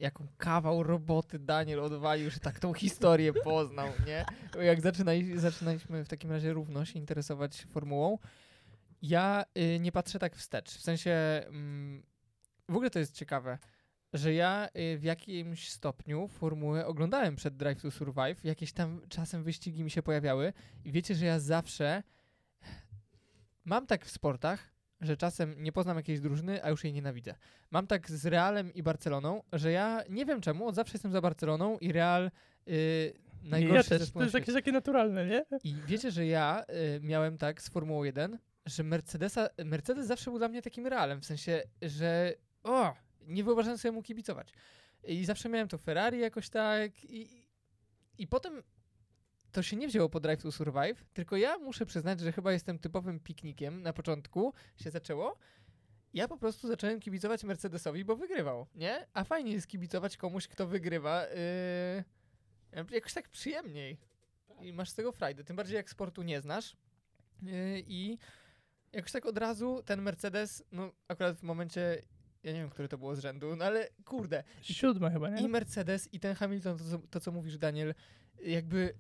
jaką 0.01 0.27
kawał 0.37 0.83
roboty 0.83 1.39
Daniel 1.39 1.81
odwalił, 1.81 2.31
że 2.31 2.41
tak 2.41 2.61
tą 2.61 2.75
historię 2.75 3.33
poznał, 3.33 3.89
nie? 4.07 4.25
Jak 4.63 4.81
zaczynali, 4.81 5.39
zaczynaliśmy 5.39 6.05
w 6.05 6.09
takim 6.09 6.31
razie 6.31 6.53
równo 6.53 6.85
się 6.85 6.99
interesować 6.99 7.67
formułą, 7.71 8.19
ja 9.03 9.45
y, 9.59 9.81
nie 9.81 9.93
patrzę 9.93 10.19
tak 10.19 10.37
wstecz. 10.37 10.71
W 10.71 10.81
sensie, 10.81 11.11
mm, 11.47 12.03
w 12.69 12.75
ogóle 12.75 12.91
to 12.91 12.99
jest 12.99 13.15
ciekawe, 13.15 13.59
że 14.13 14.35
ja 14.35 14.69
y, 14.79 14.99
w 14.99 15.03
jakimś 15.03 15.69
stopniu 15.69 16.29
formułę 16.29 16.87
oglądałem 16.87 17.37
przed 17.37 17.57
Drive 17.57 17.83
to 17.83 17.91
Survive, 17.91 18.45
jakieś 18.45 18.73
tam 18.73 19.01
czasem 19.09 19.45
wyścigi 19.45 19.85
mi 19.85 19.91
się 19.91 20.03
pojawiały 20.03 20.53
i 20.85 20.93
wiecie, 20.93 21.15
że 21.15 21.27
ja 21.27 21.41
zawsze 21.41 22.03
mam 23.65 23.87
tak 23.87 24.05
w 24.05 24.11
sportach, 24.11 24.74
że 25.01 25.17
czasem 25.17 25.63
nie 25.63 25.73
poznam 25.73 25.97
jakiejś 25.97 26.21
drużyny, 26.21 26.65
a 26.65 26.71
już 26.71 26.85
jej 26.85 26.93
nienawidzę. 26.93 27.35
Mam 27.71 27.87
tak 27.87 28.11
z 28.11 28.27
Realem 28.27 28.75
i 28.75 28.83
Barceloną, 28.83 29.43
że 29.53 29.73
ja 29.73 30.03
nie 30.11 30.27
wiem 30.27 30.41
czemu, 30.41 30.67
od 30.67 30.75
zawsze 30.75 30.93
jestem 30.95 31.13
za 31.13 31.21
Barceloną 31.21 31.79
i 31.79 31.93
Real 31.93 32.31
y, 32.69 33.13
najgorszy 33.43 33.95
ja 33.95 33.99
też, 33.99 34.11
to 34.11 34.23
jest 34.23 34.35
jakieś 34.35 34.55
takie 34.55 34.73
naturalne, 34.73 35.27
nie? 35.27 35.45
I 35.65 35.75
wiecie, 35.87 36.11
że 36.11 36.27
ja 36.27 36.65
y, 36.97 37.01
miałem 37.01 37.39
tak 37.39 37.63
z 37.63 37.69
Formułą 37.69 38.05
1, 38.05 38.39
że 38.67 38.83
Mercedesa, 38.83 39.49
Mercedes 39.65 40.07
zawsze 40.07 40.31
był 40.31 40.39
dla 40.39 40.49
mnie 40.49 40.63
takim 40.63 40.87
realem, 40.87 41.21
w 41.21 41.25
sensie, 41.25 41.63
że 41.83 42.35
o, 42.63 42.95
nie 43.27 43.45
wyobrażałem 43.45 43.79
sobie 43.79 43.93
mu 43.93 44.03
kibicować. 44.03 44.53
I 45.07 45.25
zawsze 45.25 45.49
miałem 45.49 45.69
to 45.69 45.79
Ferrari 45.79 46.21
jakoś 46.21 46.49
tak 46.49 47.05
i, 47.05 47.49
i 48.19 48.27
potem 48.27 48.63
to 49.55 49.63
się 49.63 49.77
nie 49.77 49.89
wzięło 49.89 50.09
po 50.09 50.21
Drive 50.21 50.43
to 50.43 50.53
Survive, 50.53 51.05
tylko 51.13 51.37
ja 51.37 51.59
muszę 51.59 51.87
przyznać, 51.87 52.21
że 52.21 52.33
chyba 52.33 52.53
jestem 52.53 52.79
typowym 52.79 53.21
piknikiem. 53.21 53.83
Na 53.83 53.93
początku 53.93 54.55
się 54.77 54.91
zaczęło. 54.91 55.39
Ja 56.15 56.29
po 56.29 56.37
prostu 56.37 56.69
zacząłem 56.69 57.01
kibicować 57.01 57.45
Mercedesowi, 57.45 58.05
bo 58.05 58.17
wygrywał, 58.17 58.67
nie? 58.75 59.07
A 59.13 59.25
fajnie 59.25 59.53
jest 59.53 59.67
kibicować 59.67 60.17
komuś, 60.17 60.49
kto 60.49 60.67
wygrywa. 60.67 61.27
Yy, 62.73 62.85
jakoś 62.91 63.13
tak 63.13 63.29
przyjemniej. 63.29 63.99
I 64.61 64.73
masz 64.73 64.91
z 64.91 64.95
tego 64.95 65.13
frajdę. 65.13 65.45
Tym 65.45 65.57
bardziej 65.57 65.77
jak 65.77 65.91
sportu 65.91 66.23
nie 66.23 66.41
znasz. 66.41 66.77
Yy, 67.43 67.83
I 67.87 68.19
jakoś 68.93 69.13
tak 69.13 69.27
od 69.27 69.39
razu 69.39 69.83
ten 69.85 70.03
Mercedes, 70.03 70.65
no 70.73 70.93
akurat 71.09 71.37
w 71.37 71.43
momencie, 71.43 72.03
ja 72.43 72.53
nie 72.53 72.59
wiem, 72.59 72.71
który 72.71 72.89
to 72.89 72.99
było 72.99 73.17
z 73.17 73.19
rzędu, 73.19 73.57
no 73.57 73.65
ale 73.65 73.89
kurde, 74.05 74.45
Siódma 74.63 75.11
chyba, 75.11 75.29
nie? 75.31 75.43
i 75.43 75.49
Mercedes, 75.49 76.09
i 76.13 76.21
ten 76.21 76.35
Hamilton, 76.35 76.79
to, 76.79 76.99
to 77.11 77.21
co 77.21 77.33
mówisz, 77.33 77.59
Daniel, 77.59 77.95
jakby 78.43 78.95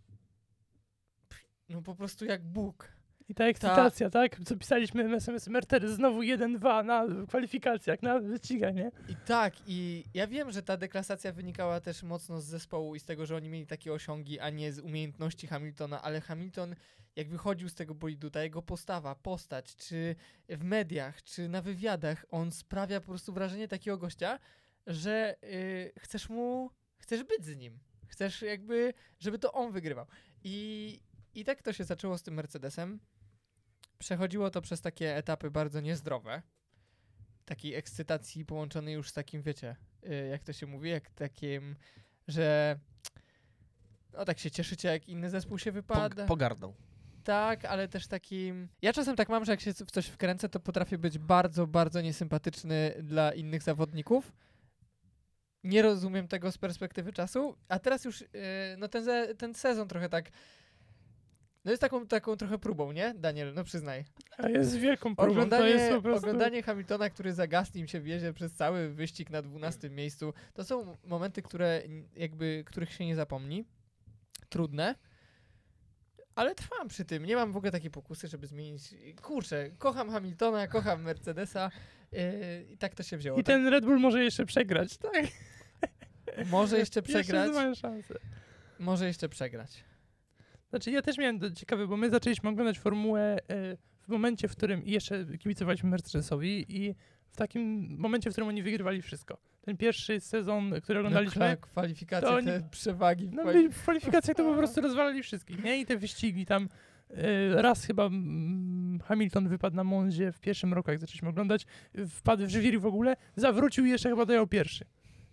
no 1.68 1.82
po 1.82 1.94
prostu 1.94 2.24
jak 2.24 2.42
Bóg. 2.42 2.88
I 3.28 3.34
ta 3.34 3.44
ekscytacja, 3.44 4.10
tak? 4.10 4.40
Co 4.44 4.56
pisaliśmy 4.56 5.04
SMS 5.14 5.48
Mercedes 5.48 5.90
znowu 5.90 6.20
1-2 6.20 6.84
na 6.84 7.26
kwalifikacjach, 7.26 8.02
na 8.02 8.20
wyścigach, 8.20 8.74
nie? 8.74 8.90
I 9.08 9.16
tak, 9.26 9.54
i 9.66 10.04
ja 10.14 10.26
wiem, 10.26 10.50
że 10.50 10.62
ta 10.62 10.76
deklasacja 10.76 11.32
wynikała 11.32 11.80
też 11.80 12.02
mocno 12.02 12.40
z 12.40 12.44
zespołu 12.44 12.94
i 12.94 13.00
z 13.00 13.04
tego, 13.04 13.26
że 13.26 13.36
oni 13.36 13.48
mieli 13.48 13.66
takie 13.66 13.92
osiągi, 13.92 14.40
a 14.40 14.50
nie 14.50 14.72
z 14.72 14.78
umiejętności 14.78 15.46
Hamiltona, 15.46 16.02
ale 16.02 16.20
Hamilton, 16.20 16.74
jak 17.16 17.28
wychodził 17.28 17.68
z 17.68 17.74
tego 17.74 17.94
bolidu, 17.94 18.30
ta 18.30 18.42
jego 18.42 18.62
postawa, 18.62 19.14
postać, 19.14 19.76
czy 19.76 20.16
w 20.48 20.64
mediach, 20.64 21.22
czy 21.22 21.48
na 21.48 21.62
wywiadach, 21.62 22.26
on 22.30 22.52
sprawia 22.52 23.00
po 23.00 23.06
prostu 23.06 23.32
wrażenie 23.32 23.68
takiego 23.68 23.98
gościa, 23.98 24.38
że 24.86 25.36
y, 25.44 25.92
chcesz 25.98 26.28
mu, 26.28 26.70
chcesz 26.98 27.24
być 27.24 27.44
z 27.44 27.56
nim. 27.56 27.78
Chcesz 28.06 28.42
jakby, 28.42 28.94
żeby 29.18 29.38
to 29.38 29.52
on 29.52 29.72
wygrywał. 29.72 30.06
I, 30.42 31.00
I 31.34 31.44
tak 31.44 31.62
to 31.62 31.72
się 31.72 31.84
zaczęło 31.84 32.18
z 32.18 32.22
tym 32.22 32.34
Mercedesem. 32.34 33.00
Przechodziło 33.98 34.50
to 34.50 34.62
przez 34.62 34.80
takie 34.80 35.16
etapy 35.16 35.50
bardzo 35.50 35.80
niezdrowe. 35.80 36.42
Takiej 37.44 37.74
ekscytacji 37.74 38.44
połączonej 38.44 38.94
już 38.94 39.10
z 39.10 39.12
takim, 39.12 39.42
wiecie, 39.42 39.76
y, 40.06 40.28
jak 40.30 40.42
to 40.42 40.52
się 40.52 40.66
mówi, 40.66 40.90
jak 40.90 41.10
takim, 41.10 41.76
że 42.28 42.78
no 44.12 44.24
tak 44.24 44.38
się 44.38 44.50
cieszycie, 44.50 44.88
jak 44.88 45.08
inny 45.08 45.30
zespół 45.30 45.58
się 45.58 45.72
wypada. 45.72 46.24
Pog- 46.24 46.28
pogardą. 46.28 46.74
Tak, 47.24 47.64
ale 47.64 47.88
też 47.88 48.06
takim. 48.06 48.68
Ja 48.82 48.92
czasem 48.92 49.16
tak 49.16 49.28
mam, 49.28 49.44
że 49.44 49.52
jak 49.52 49.60
się 49.60 49.72
w 49.72 49.90
coś 49.90 50.06
wkręcę, 50.06 50.48
to 50.48 50.60
potrafię 50.60 50.98
być 50.98 51.18
bardzo, 51.18 51.66
bardzo 51.66 52.00
niesympatyczny 52.00 52.94
dla 53.02 53.32
innych 53.32 53.62
zawodników. 53.62 54.32
Nie 55.64 55.82
rozumiem 55.82 56.28
tego 56.28 56.52
z 56.52 56.58
perspektywy 56.58 57.12
czasu, 57.12 57.56
a 57.68 57.78
teraz 57.78 58.04
już 58.04 58.20
yy, 58.20 58.28
no 58.78 58.88
ten, 58.88 59.36
ten 59.36 59.54
sezon 59.54 59.88
trochę 59.88 60.08
tak. 60.08 60.30
No 61.64 61.70
jest 61.70 61.80
taką, 61.80 62.06
taką 62.06 62.36
trochę 62.36 62.58
próbą, 62.58 62.92
nie, 62.92 63.14
Daniel? 63.14 63.54
No 63.54 63.64
przyznaj. 63.64 64.04
A 64.38 64.48
jest 64.48 64.76
wielką 64.78 65.16
próbą, 65.16 65.32
Oglądanie, 65.32 65.68
jest 65.68 65.94
po 65.94 66.02
prostu... 66.02 66.26
oglądanie 66.26 66.62
Hamiltona, 66.62 67.10
który 67.10 67.32
za 67.32 67.46
Gaslim 67.46 67.88
się 67.88 68.00
wiezie 68.00 68.32
przez 68.32 68.52
cały 68.52 68.88
wyścig 68.88 69.30
na 69.30 69.42
12 69.42 69.90
miejscu, 69.90 70.34
to 70.54 70.64
są 70.64 70.96
momenty, 71.04 71.42
które 71.42 71.82
jakby, 72.16 72.64
których 72.66 72.92
się 72.92 73.06
nie 73.06 73.16
zapomni. 73.16 73.64
Trudne. 74.48 74.94
Ale 76.34 76.54
trwam 76.54 76.88
przy 76.88 77.04
tym. 77.04 77.26
Nie 77.26 77.36
mam 77.36 77.52
w 77.52 77.56
ogóle 77.56 77.72
takiej 77.72 77.90
pokusy, 77.90 78.28
żeby 78.28 78.46
zmienić. 78.46 78.94
Kurczę, 79.22 79.70
kocham 79.78 80.10
Hamiltona, 80.10 80.68
kocham 80.68 81.02
Mercedesa. 81.02 81.70
Yy, 82.12 82.20
I 82.70 82.78
tak 82.78 82.94
to 82.94 83.02
się 83.02 83.16
wzięło. 83.16 83.38
I 83.38 83.44
ten 83.44 83.66
Red 83.66 83.84
Bull 83.84 83.98
może 83.98 84.24
jeszcze 84.24 84.46
przegrać, 84.46 84.96
tak? 84.96 85.12
Tak, 85.80 86.46
może 86.46 86.78
jeszcze 86.78 87.02
przegrać. 87.12 87.46
Jeszcze 87.46 87.60
mają 87.60 87.74
szansę. 87.74 88.14
Może 88.78 89.06
jeszcze 89.06 89.28
przegrać. 89.28 89.84
Znaczy 90.74 90.90
ja 90.90 91.02
też 91.02 91.18
miałem 91.18 91.40
ciekawe, 91.54 91.86
bo 91.86 91.96
my 91.96 92.10
zaczęliśmy 92.10 92.50
oglądać 92.50 92.78
formułę 92.78 93.20
e, 93.20 93.76
w 94.02 94.08
momencie, 94.08 94.48
w 94.48 94.52
którym 94.52 94.82
jeszcze 94.84 95.24
kibicowaliśmy 95.38 95.90
Mercedesowi 95.90 96.66
i 96.68 96.94
w 97.30 97.36
takim 97.36 97.96
momencie, 97.98 98.30
w 98.30 98.32
którym 98.32 98.48
oni 98.48 98.62
wygrywali 98.62 99.02
wszystko. 99.02 99.38
Ten 99.62 99.76
pierwszy 99.76 100.20
sezon, 100.20 100.74
który 100.82 100.98
oglądaliśmy, 100.98 101.50
No, 101.50 101.56
kwalifikacje, 101.56 102.28
to 102.28 102.34
oni- 102.34 102.46
te 102.46 102.68
przewagi. 102.70 103.26
w 103.28 103.32
no 103.34 103.44
byli 103.44 103.68
w 103.68 103.82
kwalifikacjach 103.82 104.36
to 104.36 104.44
po 104.44 104.54
prostu 104.58 104.80
rozwalali 104.80 105.22
wszystkich, 105.22 105.64
nie? 105.64 105.80
I 105.80 105.86
te 105.86 105.96
wyścigi 105.96 106.46
tam 106.46 106.68
e, 107.10 107.62
raz 107.62 107.84
chyba 107.84 108.06
mm, 108.06 109.00
Hamilton 109.04 109.48
wypadł 109.48 109.76
na 109.76 109.84
Monzie 109.84 110.32
w 110.32 110.40
pierwszym 110.40 110.74
roku, 110.74 110.90
jak 110.90 111.00
zaczęliśmy 111.00 111.28
oglądać, 111.28 111.66
wpadł 112.08 112.46
w 112.46 112.48
żywiri 112.48 112.78
w 112.78 112.86
ogóle, 112.86 113.16
zawrócił 113.36 113.86
i 113.86 113.90
jeszcze 113.90 114.08
chyba 114.08 114.26
dojał 114.26 114.46
pierwszy, 114.46 114.84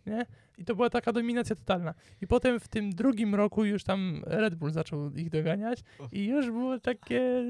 nie? 0.05 0.25
I 0.57 0.65
to 0.65 0.75
była 0.75 0.89
taka 0.89 1.13
dominacja 1.13 1.55
totalna. 1.55 1.93
I 2.21 2.27
potem 2.27 2.59
w 2.59 2.67
tym 2.67 2.91
drugim 2.95 3.35
roku 3.35 3.65
już 3.65 3.83
tam 3.83 4.23
Red 4.27 4.55
Bull 4.55 4.71
zaczął 4.71 5.11
ich 5.11 5.29
doganiać 5.29 5.83
i 6.11 6.25
już 6.25 6.45
było 6.45 6.79
takie 6.79 7.43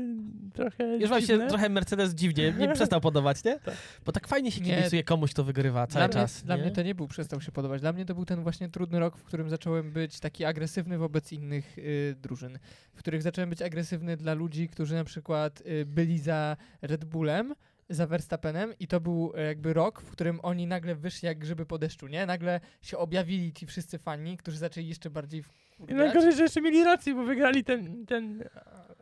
trochę 0.54 0.98
Już 0.98 1.10
dziwne. 1.28 1.48
trochę 1.48 1.70
Mercedes 1.70 2.14
dziwnie 2.14 2.54
nie 2.58 2.74
przestał 2.74 3.02
podobać, 3.02 3.44
nie? 3.44 3.60
Tak. 3.60 3.76
Bo 4.06 4.12
tak 4.12 4.28
fajnie 4.28 4.52
się 4.52 4.62
kibicuje 4.62 5.04
komuś, 5.04 5.32
kto 5.34 5.44
wygrywa 5.44 5.88
cały 5.88 6.08
dla 6.08 6.22
czas. 6.22 6.38
Mnie, 6.38 6.46
dla 6.46 6.56
nie? 6.56 6.62
mnie 6.62 6.72
to 6.72 6.82
nie 6.82 6.96
był, 6.96 7.08
przestał 7.08 7.42
się 7.42 7.52
podobać. 7.52 7.82
Dla 7.82 7.94
mnie 7.94 8.06
to 8.06 8.16
był 8.16 8.26
ten 8.26 8.44
właśnie 8.44 8.70
trudny 8.70 9.00
rok, 9.00 9.18
w 9.18 9.24
którym 9.24 9.50
zacząłem 9.50 9.92
być 9.92 10.20
taki 10.20 10.46
agresywny 10.46 10.98
wobec 10.98 11.32
innych 11.32 11.78
y, 11.78 12.16
drużyn. 12.22 12.60
W 12.94 13.00
których 13.00 13.22
zacząłem 13.22 13.50
być 13.50 13.62
agresywny 13.62 14.18
dla 14.18 14.34
ludzi, 14.34 14.70
którzy 14.70 14.96
na 14.96 15.04
przykład 15.04 15.62
y, 15.62 15.86
byli 15.86 16.20
za 16.20 16.58
Red 16.82 17.06
Bullem, 17.06 17.54
za 17.92 18.08
Verstappenem 18.08 18.74
i 18.80 18.88
to 18.88 19.00
był 19.00 19.32
e, 19.36 19.42
jakby 19.42 19.74
rok, 19.74 20.02
w 20.02 20.12
którym 20.12 20.40
oni 20.44 20.68
nagle 20.68 20.96
wyszli 20.96 21.26
jak 21.26 21.38
grzyby 21.40 21.66
po 21.66 21.78
deszczu, 21.78 22.08
nie? 22.08 22.26
Nagle 22.26 22.60
się 22.82 22.98
objawili 22.98 23.54
ci 23.54 23.66
wszyscy 23.66 23.98
fani, 23.98 24.38
którzy 24.38 24.58
zaczęli 24.58 24.88
jeszcze 24.88 25.10
bardziej 25.10 25.44
I 25.88 25.94
najgorzej, 25.94 26.36
że 26.36 26.44
jeszcze 26.44 26.62
mieli 26.62 26.84
rację, 26.84 27.16
bo 27.16 27.24
wygrali 27.24 27.64
ten, 27.64 28.06
ten 28.06 28.44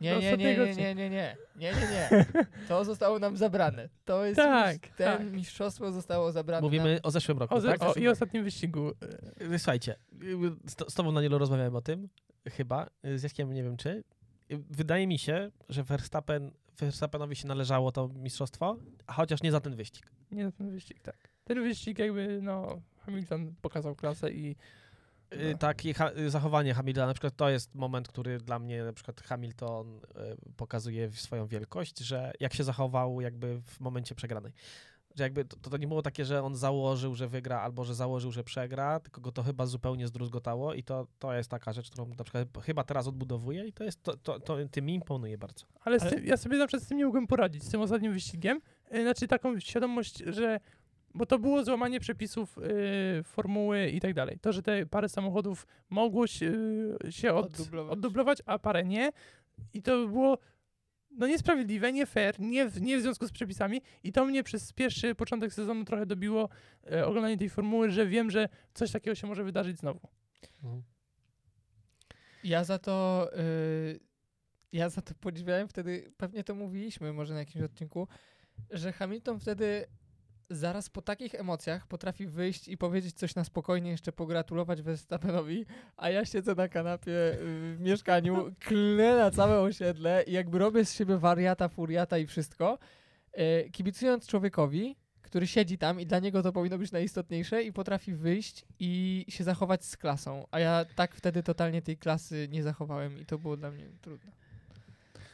Nie, 0.00 0.16
nie, 0.16 0.36
nie, 0.36 0.36
nie, 0.36 0.56
nie, 0.56 0.74
nie, 0.74 0.94
nie, 0.94 1.10
nie, 1.10 1.36
nie, 1.72 1.72
nie. 2.12 2.26
To 2.68 2.84
zostało 2.84 3.18
nam 3.18 3.36
zabrane. 3.36 3.88
To 4.04 4.24
jest 4.24 4.36
Tak, 4.36 4.86
już, 4.86 4.96
ten 4.96 5.18
tak. 5.18 5.32
mistrzostwo 5.32 5.92
zostało 5.92 6.32
zabrane. 6.32 6.62
Mówimy 6.62 6.98
o 7.02 7.10
zeszłym 7.10 7.38
roku, 7.38 7.54
O, 7.54 7.60
tak? 7.62 7.82
o, 7.82 7.94
I 7.94 8.08
ostatnim 8.08 8.44
wyścigu. 8.44 8.92
e, 9.52 9.58
Słuchajcie, 9.58 9.96
y, 10.22 10.70
z, 10.70 10.76
to- 10.76 10.90
z 10.90 10.94
tobą 10.94 11.14
Danielu 11.14 11.38
rozmawiałem 11.38 11.76
o 11.76 11.80
tym, 11.80 12.08
chyba, 12.48 12.86
y, 13.06 13.18
z 13.18 13.22
Jaskiem 13.22 13.52
nie 13.52 13.62
wiem 13.62 13.76
czy. 13.76 13.88
Y, 14.50 14.58
Wydaje 14.70 15.06
mi 15.06 15.18
się, 15.18 15.50
że 15.68 15.82
Verstappen, 15.82 16.50
Verstappenowi 16.86 17.36
się 17.36 17.48
należało 17.48 17.92
to 17.92 18.08
mistrzostwo, 18.08 18.76
a 19.06 19.12
chociaż 19.12 19.42
nie 19.42 19.52
za 19.52 19.60
ten 19.60 19.76
wyścig. 19.76 20.10
Nie 20.30 20.44
na 20.44 20.52
ten 20.52 20.70
wyścig, 20.70 21.00
tak. 21.00 21.16
Ten 21.44 21.62
wyścig 21.62 21.98
jakby, 21.98 22.38
no, 22.42 22.80
Hamilton 22.98 23.54
pokazał 23.62 23.94
klasę 23.96 24.30
i 24.32 24.56
Y, 25.34 25.52
No. 25.52 25.58
Takie 25.58 25.94
ha- 25.94 26.10
y, 26.18 26.30
zachowanie 26.30 26.74
Hamiltona, 26.74 27.06
na 27.06 27.12
przykład 27.14 27.36
to 27.36 27.50
jest 27.50 27.74
moment, 27.74 28.08
który 28.08 28.38
dla 28.38 28.58
mnie 28.58 28.84
na 28.84 28.92
przykład 28.92 29.20
Hamilton 29.20 29.96
y, 29.98 30.00
pokazuje 30.56 31.12
swoją 31.12 31.46
wielkość, 31.46 31.98
że 31.98 32.32
jak 32.40 32.54
się 32.54 32.64
zachował 32.64 33.20
jakby 33.20 33.60
w 33.62 33.80
momencie 33.80 34.14
przegranej. 34.14 34.52
Że 35.16 35.22
jakby 35.24 35.44
to, 35.44 35.70
to 35.70 35.76
nie 35.76 35.86
było 35.88 36.02
takie, 36.02 36.24
że 36.24 36.42
on 36.42 36.56
założył, 36.56 37.14
że 37.14 37.28
wygra, 37.28 37.60
albo 37.60 37.84
że 37.84 37.94
założył, 37.94 38.32
że 38.32 38.44
przegra, 38.44 39.00
tylko 39.00 39.20
go 39.20 39.32
to 39.32 39.42
chyba 39.42 39.66
zupełnie 39.66 40.06
zdruzgotało 40.08 40.74
i 40.74 40.82
to, 40.82 41.06
to 41.18 41.32
jest 41.34 41.50
taka 41.50 41.72
rzecz, 41.72 41.90
którą 41.90 42.06
na 42.08 42.24
przykład 42.24 42.48
chyba 42.62 42.84
teraz 42.84 43.06
odbudowuje 43.06 43.66
i 43.66 43.72
to 43.72 43.84
jest, 43.84 44.02
to, 44.02 44.16
to, 44.16 44.40
to 44.40 44.56
tym 44.70 44.84
mi 44.86 44.94
imponuje 44.94 45.38
bardzo. 45.38 45.66
Ale, 45.84 45.96
Ale- 46.00 46.10
tym, 46.10 46.26
ja 46.26 46.36
sobie 46.36 46.58
na 46.58 46.66
przykład 46.66 46.82
z 46.84 46.88
tym 46.88 46.98
nie 46.98 47.04
mogłem 47.06 47.26
poradzić, 47.26 47.64
z 47.64 47.70
tym 47.70 47.80
ostatnim 47.80 48.12
wyścigiem. 48.12 48.60
E, 48.90 49.02
Znaczy 49.02 49.26
taką 49.28 49.60
świadomość, 49.60 50.18
że. 50.26 50.60
Bo 51.14 51.26
to 51.26 51.38
było 51.38 51.64
złamanie 51.64 52.00
przepisów 52.00 52.58
y, 52.58 53.22
formuły 53.22 53.88
i 53.88 54.00
tak 54.00 54.14
dalej. 54.14 54.38
To, 54.38 54.52
że 54.52 54.62
te 54.62 54.86
parę 54.86 55.08
samochodów 55.08 55.66
mogło 55.90 56.26
się, 56.26 56.52
się 57.10 57.34
od, 57.34 57.46
Oddublować. 57.46 57.92
oddublować, 57.92 58.38
a 58.46 58.58
parę 58.58 58.84
nie. 58.84 59.10
I 59.74 59.82
to 59.82 60.08
było 60.08 60.38
no 61.10 61.26
niesprawiedliwe, 61.26 61.92
nie 61.92 62.06
fair, 62.06 62.40
nie 62.40 62.68
w, 62.68 62.80
nie 62.80 62.98
w 62.98 63.02
związku 63.02 63.26
z 63.26 63.32
przepisami. 63.32 63.82
I 64.02 64.12
to 64.12 64.24
mnie 64.24 64.42
przez 64.42 64.72
pierwszy 64.72 65.14
początek 65.14 65.54
sezonu 65.54 65.84
trochę 65.84 66.06
dobiło 66.06 66.48
e, 66.92 67.06
oglądanie 67.06 67.36
tej 67.36 67.50
formuły, 67.50 67.90
że 67.90 68.06
wiem, 68.06 68.30
że 68.30 68.48
coś 68.74 68.90
takiego 68.90 69.14
się 69.14 69.26
może 69.26 69.44
wydarzyć 69.44 69.78
znowu. 69.78 70.00
Ja 72.44 72.64
za 72.64 72.78
to. 72.78 73.28
y, 73.38 74.00
ja 74.72 74.88
za 74.88 75.02
to 75.02 75.14
podziwiałem 75.14 75.68
wtedy, 75.68 76.12
pewnie 76.16 76.44
to 76.44 76.54
mówiliśmy 76.54 77.12
może 77.12 77.34
na 77.34 77.40
jakimś 77.40 77.64
odcinku, 77.64 78.08
że 78.70 78.92
Hamilton 78.92 79.40
wtedy 79.40 79.86
zaraz 80.50 80.90
po 80.90 81.02
takich 81.02 81.34
emocjach 81.34 81.86
potrafi 81.86 82.26
wyjść 82.26 82.68
i 82.68 82.76
powiedzieć 82.76 83.16
coś 83.16 83.34
na 83.34 83.44
spokojnie, 83.44 83.90
jeszcze 83.90 84.12
pogratulować 84.12 84.82
Verstappenowi, 84.82 85.66
a 85.96 86.10
ja 86.10 86.24
siedzę 86.24 86.54
na 86.54 86.68
kanapie 86.68 87.12
y, 87.12 87.36
w 87.76 87.80
mieszkaniu, 87.80 88.52
klnę 88.66 89.16
na 89.16 89.30
całe 89.30 89.60
osiedle 89.60 90.24
i 90.26 90.32
jakby 90.32 90.58
robię 90.58 90.84
z 90.84 90.92
siebie 90.92 91.18
wariata, 91.18 91.68
furiata 91.68 92.18
i 92.18 92.26
wszystko, 92.26 92.78
y, 93.38 93.70
kibicując 93.70 94.26
człowiekowi, 94.26 94.96
który 95.22 95.46
siedzi 95.46 95.78
tam 95.78 96.00
i 96.00 96.06
dla 96.06 96.18
niego 96.18 96.42
to 96.42 96.52
powinno 96.52 96.78
być 96.78 96.92
najistotniejsze 96.92 97.62
i 97.62 97.72
potrafi 97.72 98.14
wyjść 98.14 98.64
i 98.78 99.24
się 99.28 99.44
zachować 99.44 99.84
z 99.84 99.96
klasą. 99.96 100.46
A 100.50 100.60
ja 100.60 100.84
tak 100.94 101.14
wtedy 101.14 101.42
totalnie 101.42 101.82
tej 101.82 101.96
klasy 101.96 102.48
nie 102.50 102.62
zachowałem 102.62 103.18
i 103.18 103.26
to 103.26 103.38
było 103.38 103.56
dla 103.56 103.70
mnie 103.70 103.90
trudne. 104.00 104.32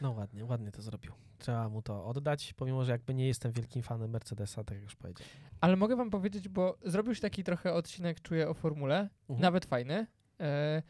No 0.00 0.10
ładnie, 0.10 0.44
ładnie 0.44 0.72
to 0.72 0.82
zrobił. 0.82 1.25
Trzeba 1.38 1.68
mu 1.68 1.82
to 1.82 2.06
oddać, 2.06 2.52
pomimo, 2.54 2.84
że 2.84 2.92
jakby 2.92 3.14
nie 3.14 3.26
jestem 3.26 3.52
wielkim 3.52 3.82
fanem 3.82 4.10
Mercedesa, 4.10 4.64
tak 4.64 4.74
jak 4.74 4.84
już 4.84 4.96
powiedziałem. 4.96 5.32
Ale 5.60 5.76
mogę 5.76 5.96
wam 5.96 6.10
powiedzieć, 6.10 6.48
bo 6.48 6.78
zrobił 6.84 7.14
się 7.14 7.20
taki 7.20 7.44
trochę 7.44 7.74
odcinek, 7.74 8.20
czuję, 8.20 8.48
o 8.48 8.54
formule, 8.54 9.08
Mhm. 9.28 9.40
nawet 9.42 9.64
fajny. 9.64 10.06
E, 10.40 10.82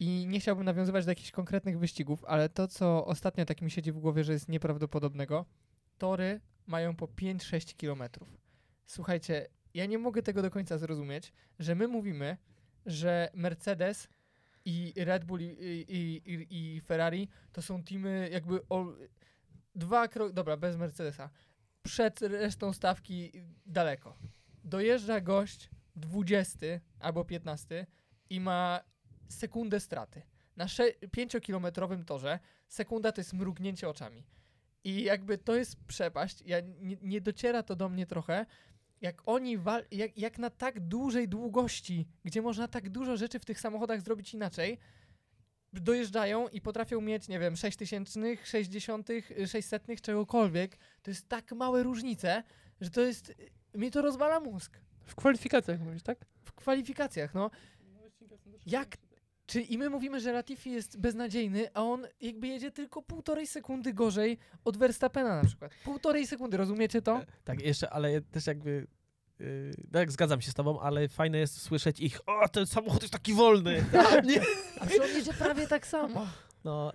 I 0.00 0.26
nie 0.28 0.40
chciałbym 0.40 0.64
nawiązywać 0.64 1.04
do 1.04 1.10
jakichś 1.10 1.30
konkretnych 1.30 1.78
wyścigów, 1.78 2.24
ale 2.24 2.48
to, 2.48 2.68
co 2.68 3.06
ostatnio 3.06 3.44
tak 3.44 3.62
mi 3.62 3.70
siedzi 3.70 3.92
w 3.92 3.98
głowie, 3.98 4.24
że 4.24 4.32
jest 4.32 4.48
nieprawdopodobnego, 4.48 5.44
tory 5.98 6.40
mają 6.66 6.96
po 6.96 7.06
5-6 7.06 7.76
kilometrów. 7.76 8.28
Słuchajcie, 8.86 9.46
ja 9.74 9.86
nie 9.86 9.98
mogę 9.98 10.22
tego 10.22 10.42
do 10.42 10.50
końca 10.50 10.78
zrozumieć, 10.78 11.32
że 11.58 11.74
my 11.74 11.88
mówimy, 11.88 12.36
że 12.86 13.30
Mercedes 13.34 14.08
i 14.64 14.92
Red 14.96 15.24
Bull 15.24 15.40
i, 15.40 15.44
i, 15.88 16.22
i, 16.32 16.46
i 16.76 16.80
Ferrari 16.80 17.28
to 17.52 17.62
są 17.62 17.82
teamy 17.84 18.28
jakby 18.32 18.68
o, 18.68 18.86
dwa 19.74 20.08
kroki, 20.08 20.34
dobra, 20.34 20.56
bez 20.56 20.76
Mercedesa, 20.76 21.30
przed 21.82 22.22
resztą 22.22 22.72
stawki 22.72 23.32
daleko. 23.66 24.16
Dojeżdża 24.64 25.20
gość 25.20 25.70
20 25.96 26.66
albo 27.00 27.24
15 27.24 27.86
i 28.30 28.40
ma 28.40 28.80
sekundę 29.28 29.80
straty. 29.80 30.22
Na 30.56 30.66
5-kilometrowym 30.66 32.04
torze 32.04 32.38
sekunda 32.68 33.12
to 33.12 33.20
jest 33.20 33.32
mrugnięcie 33.32 33.88
oczami. 33.88 34.26
I 34.84 35.02
jakby 35.02 35.38
to 35.38 35.56
jest 35.56 35.76
przepaść. 35.86 36.42
Ja, 36.46 36.60
nie, 36.60 36.96
nie 37.02 37.20
dociera 37.20 37.62
to 37.62 37.76
do 37.76 37.88
mnie 37.88 38.06
trochę. 38.06 38.46
Jak 39.00 39.22
oni 39.26 39.58
wal- 39.58 39.84
jak, 39.90 40.18
jak 40.18 40.38
na 40.38 40.50
tak 40.50 40.80
dużej 40.80 41.28
długości, 41.28 42.08
gdzie 42.24 42.42
można 42.42 42.68
tak 42.68 42.90
dużo 42.90 43.16
rzeczy 43.16 43.38
w 43.38 43.44
tych 43.44 43.60
samochodach 43.60 44.00
zrobić 44.00 44.34
inaczej, 44.34 44.78
dojeżdżają 45.72 46.48
i 46.48 46.60
potrafią 46.60 47.00
mieć, 47.00 47.28
nie 47.28 47.38
wiem, 47.38 47.56
6000, 47.56 48.20
60, 48.44 49.08
600, 49.46 49.86
czegokolwiek. 50.02 50.78
To 51.02 51.10
jest 51.10 51.28
tak 51.28 51.52
małe 51.52 51.82
różnice, 51.82 52.42
że 52.80 52.90
to 52.90 53.00
jest. 53.00 53.34
Mi 53.74 53.90
to 53.90 54.02
rozwala 54.02 54.40
mózg. 54.40 54.78
W 55.00 55.14
kwalifikacjach 55.14 55.80
mówisz, 55.80 56.02
tak? 56.02 56.18
W 56.44 56.52
kwalifikacjach, 56.52 57.34
no. 57.34 57.50
Jak 58.66 58.96
czy 59.46 59.60
i 59.60 59.78
my 59.78 59.90
mówimy, 59.90 60.20
że 60.20 60.32
Latifi 60.32 60.70
jest 60.70 61.00
beznadziejny, 61.00 61.74
a 61.74 61.82
on 61.82 62.06
jakby 62.20 62.46
jedzie 62.46 62.70
tylko 62.70 63.02
półtorej 63.02 63.46
sekundy 63.46 63.92
gorzej 63.92 64.38
od 64.64 64.76
Verstappena 64.76 65.42
na 65.42 65.44
przykład. 65.48 65.72
Półtorej 65.84 66.26
sekundy, 66.26 66.56
rozumiecie 66.56 67.02
to? 67.02 67.20
Tak, 67.44 67.62
jeszcze, 67.62 67.90
ale 67.90 68.20
też 68.20 68.46
jakby. 68.46 68.86
Yy, 69.42 69.70
no 69.92 70.00
jak 70.00 70.12
zgadzam 70.12 70.40
się 70.40 70.50
z 70.50 70.54
tobą, 70.54 70.80
ale 70.80 71.08
fajne 71.08 71.38
jest 71.38 71.60
słyszeć 71.60 72.00
ich. 72.00 72.20
O, 72.26 72.48
ten 72.48 72.66
samochód 72.66 73.02
jest 73.02 73.12
taki 73.12 73.34
wolny. 73.34 73.84
nie. 74.24 74.40
A 74.80 75.06
jedzie 75.06 75.32
prawie 75.32 75.66
tak 75.66 75.86
samo. 75.86 76.26
No, 76.64 76.92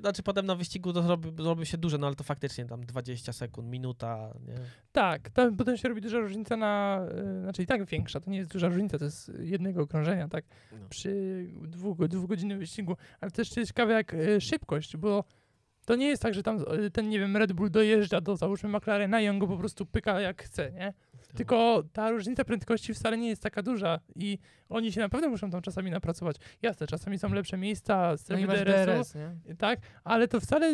znaczy 0.00 0.22
potem 0.22 0.46
na 0.46 0.54
wyścigu 0.54 0.92
to 0.92 1.02
zrobi, 1.02 1.42
zrobi 1.42 1.66
się 1.66 1.78
duże, 1.78 1.98
no 1.98 2.06
ale 2.06 2.16
to 2.16 2.24
faktycznie 2.24 2.66
tam 2.66 2.86
20 2.86 3.32
sekund, 3.32 3.68
minuta, 3.68 4.34
nie? 4.46 4.54
Tak, 4.92 5.30
tam 5.30 5.56
potem 5.56 5.76
się 5.76 5.88
robi 5.88 6.00
duża 6.00 6.18
różnica 6.18 6.56
na, 6.56 7.00
y, 7.38 7.40
znaczy 7.42 7.62
i 7.62 7.66
tak 7.66 7.84
większa, 7.84 8.20
to 8.20 8.30
nie 8.30 8.38
jest 8.38 8.50
duża 8.52 8.68
różnica, 8.68 8.98
to 8.98 9.04
jest 9.04 9.32
jednego 9.38 9.82
okrążenia, 9.82 10.28
tak, 10.28 10.44
No. 10.72 10.88
przy 10.88 11.44
dwugo, 11.62 12.08
dwugodzinnym 12.08 12.58
wyścigu, 12.58 12.96
ale 13.20 13.30
też 13.30 13.56
jest 13.56 13.70
ciekawe 13.70 13.92
jak 13.92 14.14
y, 14.14 14.40
szybkość, 14.40 14.96
bo 14.96 15.24
to 15.84 15.96
nie 15.96 16.08
jest 16.08 16.22
tak, 16.22 16.34
że 16.34 16.42
tam 16.42 16.64
y, 16.84 16.90
ten, 16.90 17.08
nie 17.08 17.18
wiem, 17.18 17.36
Red 17.36 17.52
Bull 17.52 17.70
dojeżdża 17.70 18.20
do, 18.20 18.36
załóżmy, 18.36 18.68
McLarena 18.68 19.20
i 19.20 19.28
on 19.28 19.38
go 19.38 19.46
po 19.46 19.56
prostu 19.56 19.86
pyka 19.86 20.20
jak 20.20 20.42
chce, 20.42 20.72
nie? 20.72 20.92
Tylko 21.34 21.82
ta 21.92 22.10
różnica 22.10 22.44
prędkości 22.44 22.94
wcale 22.94 23.18
nie 23.18 23.28
jest 23.28 23.42
taka 23.42 23.62
duża 23.62 24.00
i 24.16 24.38
oni 24.68 24.92
się 24.92 25.00
naprawdę 25.00 25.28
muszą 25.28 25.50
tam 25.50 25.62
czasami 25.62 25.90
napracować. 25.90 26.36
Jasne, 26.62 26.86
czasami 26.86 27.18
są 27.18 27.32
lepsze 27.32 27.56
miejsca, 27.56 28.10
No 28.10 28.16
strefy 28.18 28.46
DRS-u, 28.46 28.86
DRS, 28.86 29.14
tak, 29.58 29.80
ale 30.04 30.28
to 30.28 30.40
wcale, 30.40 30.72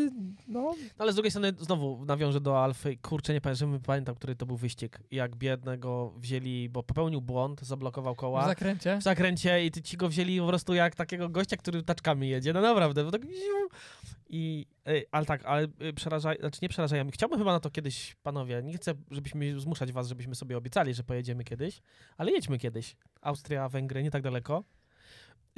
no, 0.49 0.61
No, 0.67 0.75
ale 0.99 1.13
z 1.13 1.15
drugiej 1.15 1.31
strony 1.31 1.53
znowu 1.59 2.05
nawiążę 2.05 2.41
do 2.41 2.65
Alfy. 2.65 2.97
Kurczę, 2.97 3.33
nie 3.33 3.41
pamiętam, 3.41 3.69
żebym 3.69 3.81
pamiętał, 3.81 4.15
który 4.15 4.37
to 4.37 4.47
był 4.47 4.57
wyścig. 4.57 4.99
Jak 5.11 5.37
biednego 5.37 6.13
wzięli, 6.17 6.69
bo 6.69 6.83
popełnił 6.83 7.21
błąd, 7.21 7.61
zablokował 7.63 8.15
W 8.15 8.17
koła. 8.17 8.47
zakręcie. 8.47 8.97
w 9.01 9.03
zakręcie 9.03 9.65
i 9.65 9.71
ty 9.71 9.83
ci 9.83 9.97
go 9.97 10.09
wzięli 10.09 10.41
po 10.41 10.47
prostu 10.47 10.75
jak 10.75 10.95
takiego 10.95 11.29
gościa, 11.29 11.57
który 11.57 11.83
taczkami 11.83 12.29
jedzie. 12.29 12.53
No 12.53 12.61
naprawdę, 12.61 13.05
bo 13.05 13.11
tak. 13.11 13.23
I, 14.29 14.67
ej, 14.87 15.07
ale 15.11 15.27
tak, 15.27 15.45
ale 15.45 15.67
y, 15.83 15.93
przeraża, 15.93 16.35
znaczy 16.41 16.59
nie 16.63 16.69
przerażają. 16.69 17.11
Chciałbym 17.11 17.39
chyba 17.39 17.53
na 17.53 17.61
to 17.61 17.71
kiedyś, 17.71 18.17
panowie, 18.23 18.63
nie 18.65 18.75
chcę, 18.75 18.95
żebyśmy 19.11 19.61
zmuszać 19.61 19.93
was, 19.93 20.09
żebyśmy 20.09 20.35
sobie 20.35 20.57
obiecali, 20.57 20.95
że 20.95 21.03
pojedziemy 21.05 21.45
kiedyś, 21.45 21.83
ale 22.17 22.33
jedźmy 22.33 22.59
kiedyś. 22.59 22.97
Austria, 23.21 23.69
Węgry, 23.69 24.03
nie 24.03 24.11
tak 24.11 24.23
daleko. 24.23 24.65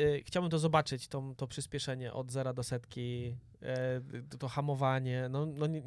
Y, 0.00 0.22
Chciałbym 0.26 0.50
to 0.50 0.58
zobaczyć, 0.58 1.08
to, 1.08 1.34
to 1.36 1.46
przyspieszenie 1.46 2.12
od 2.12 2.32
zera 2.32 2.52
do 2.52 2.62
setki, 2.62 3.36
e, 3.62 4.00
to, 4.38 4.48
hamowanie, 4.48 5.26
no, 5.30 5.46
no 5.46 5.66
nie, 5.66 5.82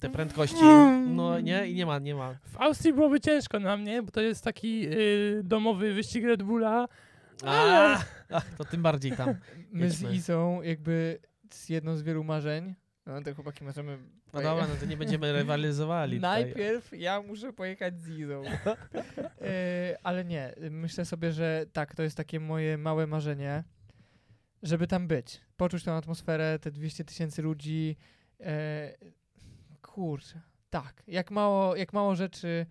te 0.00 0.10
prędkości, 0.10 0.64
no 1.06 1.40
nie, 1.40 1.66
i 1.66 1.74
nie 1.74 1.86
ma, 1.86 1.98
nie 1.98 2.14
ma. 2.14 2.34
w 2.44 2.60
Austrii 2.60 2.92
byłoby 2.92 3.20
ciężko 3.20 3.60
na 3.60 3.76
mnie, 3.76 4.02
bo 4.02 4.10
to 4.10 4.20
jest 4.20 4.44
taki 4.44 4.88
y, 4.88 5.40
domowy 5.44 5.94
wyścig 5.94 6.24
Red 6.24 6.42
Bulla, 6.42 6.88
A, 7.44 7.98
a, 8.30 8.40
to 8.58 8.64
tym 8.64 8.82
bardziej 8.82 9.12
tam. 9.12 9.34
My 9.72 9.90
z. 9.90 10.02
Izą 10.02 10.62
jakby 10.62 11.18
z 11.52 11.68
jedną 11.68 11.96
z 11.96 12.02
wielu 12.02 12.24
marzeń, 12.24 12.74
no 13.06 13.22
te 13.22 13.34
chłopaki 13.34 13.64
możemy... 13.64 13.98
No 14.32 14.42
dobra, 14.42 14.66
no 14.66 14.74
to 14.80 14.86
nie 14.86 14.96
będziemy 14.96 15.32
rywalizowali. 15.38 16.20
Najpierw 16.20 16.92
ja 16.92 17.22
muszę 17.22 17.52
pojechać 17.52 18.00
z 18.00 18.08
Izą. 18.08 18.42
e, 19.40 19.96
ale 20.02 20.24
nie, 20.24 20.54
myślę 20.70 21.04
sobie, 21.04 21.32
że 21.32 21.66
tak, 21.72 21.94
to 21.94 22.02
jest 22.02 22.16
takie 22.16 22.40
moje 22.40 22.78
małe 22.78 23.06
marzenie, 23.06 23.64
żeby 24.62 24.86
tam 24.86 25.08
być. 25.08 25.40
Poczuć 25.56 25.84
tę 25.84 25.92
atmosferę, 25.92 26.58
te 26.58 26.70
200 26.70 27.04
tysięcy 27.04 27.42
ludzi. 27.42 27.96
E, 28.40 28.94
kurczę, 29.82 30.40
tak. 30.70 31.02
Jak 31.06 31.30
mało, 31.30 31.76
jak 31.76 31.92
mało 31.92 32.14
rzeczy, 32.14 32.66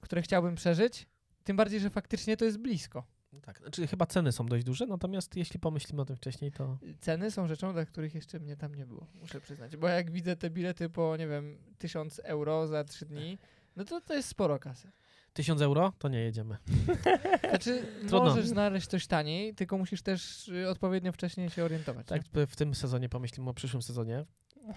które 0.00 0.22
chciałbym 0.22 0.54
przeżyć, 0.54 1.06
tym 1.44 1.56
bardziej, 1.56 1.80
że 1.80 1.90
faktycznie 1.90 2.36
to 2.36 2.44
jest 2.44 2.58
blisko. 2.58 3.04
Tak, 3.42 3.58
znaczy 3.58 3.86
chyba 3.86 4.06
ceny 4.06 4.32
są 4.32 4.46
dość 4.46 4.64
duże, 4.64 4.86
natomiast 4.86 5.36
jeśli 5.36 5.60
pomyślimy 5.60 6.02
o 6.02 6.04
tym 6.04 6.16
wcześniej, 6.16 6.52
to 6.52 6.78
Ceny 7.00 7.30
są 7.30 7.46
rzeczą, 7.46 7.72
dla 7.72 7.84
których 7.86 8.14
jeszcze 8.14 8.40
mnie 8.40 8.56
tam 8.56 8.74
nie 8.74 8.86
było, 8.86 9.06
muszę 9.20 9.40
przyznać. 9.40 9.76
Bo 9.76 9.88
jak 9.88 10.10
widzę 10.10 10.36
te 10.36 10.50
bilety 10.50 10.88
po, 10.90 11.16
nie 11.16 11.26
wiem, 11.28 11.58
1000 11.78 12.18
euro 12.24 12.66
za 12.66 12.84
3 12.84 13.06
dni, 13.06 13.38
no 13.76 13.84
to 13.84 14.00
to 14.00 14.14
jest 14.14 14.28
sporo 14.28 14.58
kasy. 14.58 14.90
1000 15.32 15.60
euro, 15.62 15.92
to 15.98 16.08
nie 16.08 16.18
jedziemy. 16.20 16.56
Znaczy, 17.50 17.82
Trudno. 18.00 18.24
możesz 18.24 18.46
znaleźć 18.46 18.86
coś 18.86 19.06
taniej, 19.06 19.54
tylko 19.54 19.78
musisz 19.78 20.02
też 20.02 20.48
y, 20.48 20.68
odpowiednio 20.68 21.12
wcześniej 21.12 21.50
się 21.50 21.64
orientować. 21.64 22.06
Tak, 22.06 22.22
nie? 22.34 22.46
w 22.46 22.56
tym 22.56 22.74
sezonie 22.74 23.08
pomyślimy 23.08 23.50
o 23.50 23.54
przyszłym 23.54 23.82
sezonie. 23.82 24.24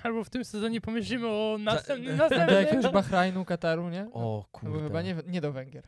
albo 0.03 0.23
w 0.23 0.29
tym 0.29 0.45
sezonie 0.45 0.81
pomyślimy 0.81 1.27
o 1.27 1.57
następnym, 1.59 2.17
Do 2.17 2.23
następnym. 2.23 2.63
jakiegoś 2.65 2.91
Bahrajnu, 2.93 3.45
Kataru, 3.45 3.89
nie? 3.89 4.07
O 4.11 4.19
No, 4.21 4.45
kurde. 4.51 4.77
bo 4.77 4.83
chyba 4.83 5.01
nie, 5.01 5.15
nie 5.27 5.41
do 5.41 5.51
Węgier. 5.51 5.87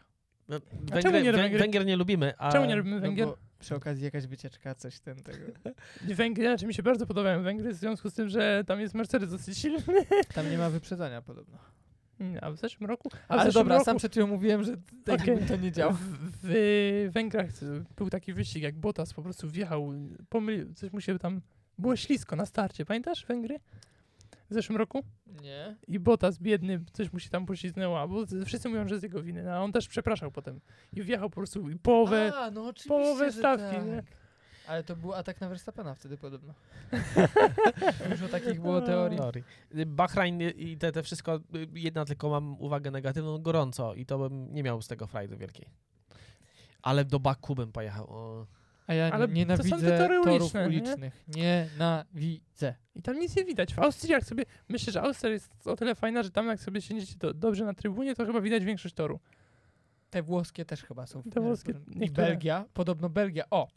No, 0.49 0.59
czemu 0.59 1.01
Węgry, 1.01 1.23
nie 1.23 1.31
do 1.31 1.37
Wę- 1.37 1.59
Węgier? 1.59 1.85
Nie 1.85 1.95
lubimy, 1.95 2.33
a... 2.37 2.51
Czemu 2.51 2.65
nie 2.65 2.75
lubimy 2.75 2.95
No 2.95 3.01
Węgier? 3.01 3.27
bo 3.27 3.37
przy 3.59 3.75
okazji 3.75 4.03
jakaś 4.05 4.27
wycieczka, 4.27 4.75
coś 4.75 4.99
ten 4.99 5.23
tego. 5.23 5.45
Węgry, 6.15 6.43
znaczy 6.43 6.67
mi 6.67 6.73
się 6.73 6.83
bardzo 6.83 7.05
podobają 7.05 7.43
Węgry 7.43 7.73
w 7.73 7.75
związku 7.75 8.09
z 8.09 8.13
tym, 8.13 8.29
że 8.29 8.63
tam 8.67 8.79
jest 8.79 8.93
Mercedes 8.93 9.29
dosyć 9.31 9.57
silny. 9.57 10.05
Tam 10.35 10.49
nie 10.51 10.57
ma 10.57 10.69
wyprzedzania 10.69 11.21
podobno. 11.21 11.57
Nie, 12.19 12.43
A 12.43 12.51
w 12.51 12.57
zeszłym 12.57 12.89
roku? 12.89 13.09
A 13.13 13.17
w 13.17 13.39
Ale 13.39 13.45
zeszłym 13.45 13.63
dobra, 13.63 13.75
roku, 13.75 13.85
sam 13.85 13.97
przed 13.97 14.11
chwilą 14.11 14.27
mówiłem, 14.27 14.63
że 14.63 14.75
tak 15.05 15.27
jakby 15.27 15.45
to 15.45 15.55
nie 15.55 15.71
działa. 15.71 15.91
W, 15.93 15.99
w 16.43 17.09
Węgrach 17.13 17.45
był 17.95 18.09
taki 18.09 18.33
wyścig, 18.33 18.63
jak 18.63 18.75
Bottas 18.75 19.13
po 19.13 19.21
prostu 19.21 19.49
wjechał, 19.49 19.93
pomylił, 20.29 20.73
coś 20.73 20.91
mu 20.91 21.01
się 21.01 21.19
tam, 21.19 21.41
było 21.77 21.95
ślisko 21.95 22.35
na 22.35 22.45
starcie, 22.45 22.85
pamiętasz 22.85 23.25
Węgry? 23.25 23.59
W 24.55 24.57
zeszłym 24.57 24.77
roku? 24.77 25.03
Nie. 25.41 25.75
I 25.87 25.99
Bottas 25.99 26.37
biedny, 26.39 26.83
coś 26.93 27.13
mu 27.13 27.19
się 27.19 27.29
tam 27.29 27.45
poślizgnęło, 27.45 28.07
bo 28.07 28.25
wszyscy 28.45 28.69
mówią, 28.69 28.87
że 28.87 28.99
z 28.99 29.03
jego 29.03 29.23
winy, 29.23 29.43
no, 29.43 29.51
a 29.51 29.59
on 29.59 29.71
też 29.71 29.87
przepraszał 29.87 30.31
potem. 30.31 30.59
I 30.93 31.03
wjechał 31.03 31.29
po 31.29 31.35
prostu 31.35 31.69
i 31.69 31.75
połowę, 31.75 32.31
A, 32.35 32.51
no 32.51 32.73
połowę 32.87 33.31
stawki, 33.31 33.75
tak. 33.75 33.85
nie? 33.85 34.03
Ale 34.67 34.83
to 34.83 34.95
był 34.95 35.13
atak 35.13 35.41
na 35.41 35.49
Verstappena 35.49 35.95
wtedy 35.95 36.17
podobno. 36.17 36.53
Dużo 38.09 38.27
takich 38.27 38.61
było 38.61 38.81
teorii. 38.81 39.17
Teorii. 39.17 39.43
Bahrain 39.85 40.41
i 40.41 40.77
te, 40.77 40.91
te 40.91 41.03
wszystko, 41.03 41.39
jedna 41.73 42.05
tylko 42.05 42.29
mam 42.29 42.61
uwagę 42.61 42.91
negatywną, 42.91 43.37
gorąco 43.37 43.93
i 43.93 44.05
to 44.05 44.17
bym 44.19 44.53
nie 44.53 44.63
miał 44.63 44.81
z 44.81 44.87
tego 44.87 45.07
frajdy 45.07 45.37
wielkiej. 45.37 45.69
Ale 46.81 47.05
do 47.05 47.19
Baku 47.19 47.55
bym 47.55 47.71
pojechał. 47.71 48.09
O. 48.09 48.47
A 48.87 48.93
ja 48.93 49.05
Ale 49.05 49.13
Ale 49.13 49.27
to 49.27 49.27
są 49.27 49.33
te 49.33 49.35
nienawidzę 49.39 49.97
tory 49.97 50.15
torów 50.23 50.41
uliczne, 50.41 50.61
nie? 50.61 50.67
ulicznych. 50.67 51.23
Nienawidzę. 51.35 52.75
I 52.95 53.01
tam 53.01 53.19
nic 53.19 53.35
nie 53.35 53.45
widać. 53.45 53.73
W 53.73 53.79
Austrii 53.79 54.11
jak 54.11 54.23
sobie, 54.23 54.43
myślę, 54.69 54.93
że 54.93 55.01
Austria 55.01 55.31
jest 55.33 55.67
o 55.67 55.75
tyle 55.75 55.95
fajna, 55.95 56.23
że 56.23 56.31
tam 56.31 56.47
jak 56.47 56.59
sobie 56.59 56.81
siedzicie 56.81 57.15
do, 57.17 57.33
dobrze 57.33 57.65
na 57.65 57.73
trybunie, 57.73 58.15
to 58.15 58.25
chyba 58.25 58.41
widać 58.41 58.65
większość 58.65 58.95
toru. 58.95 59.19
Te 60.09 60.23
włoskie 60.23 60.65
też 60.65 60.83
chyba 60.83 61.05
są. 61.07 61.21
w 61.21 61.29
Te 61.29 61.41
włoskie. 61.41 61.73
I. 62.01 62.11
Belgia, 62.11 62.65
podobno 62.73 63.09
Belgia. 63.09 63.43
O! 63.49 63.67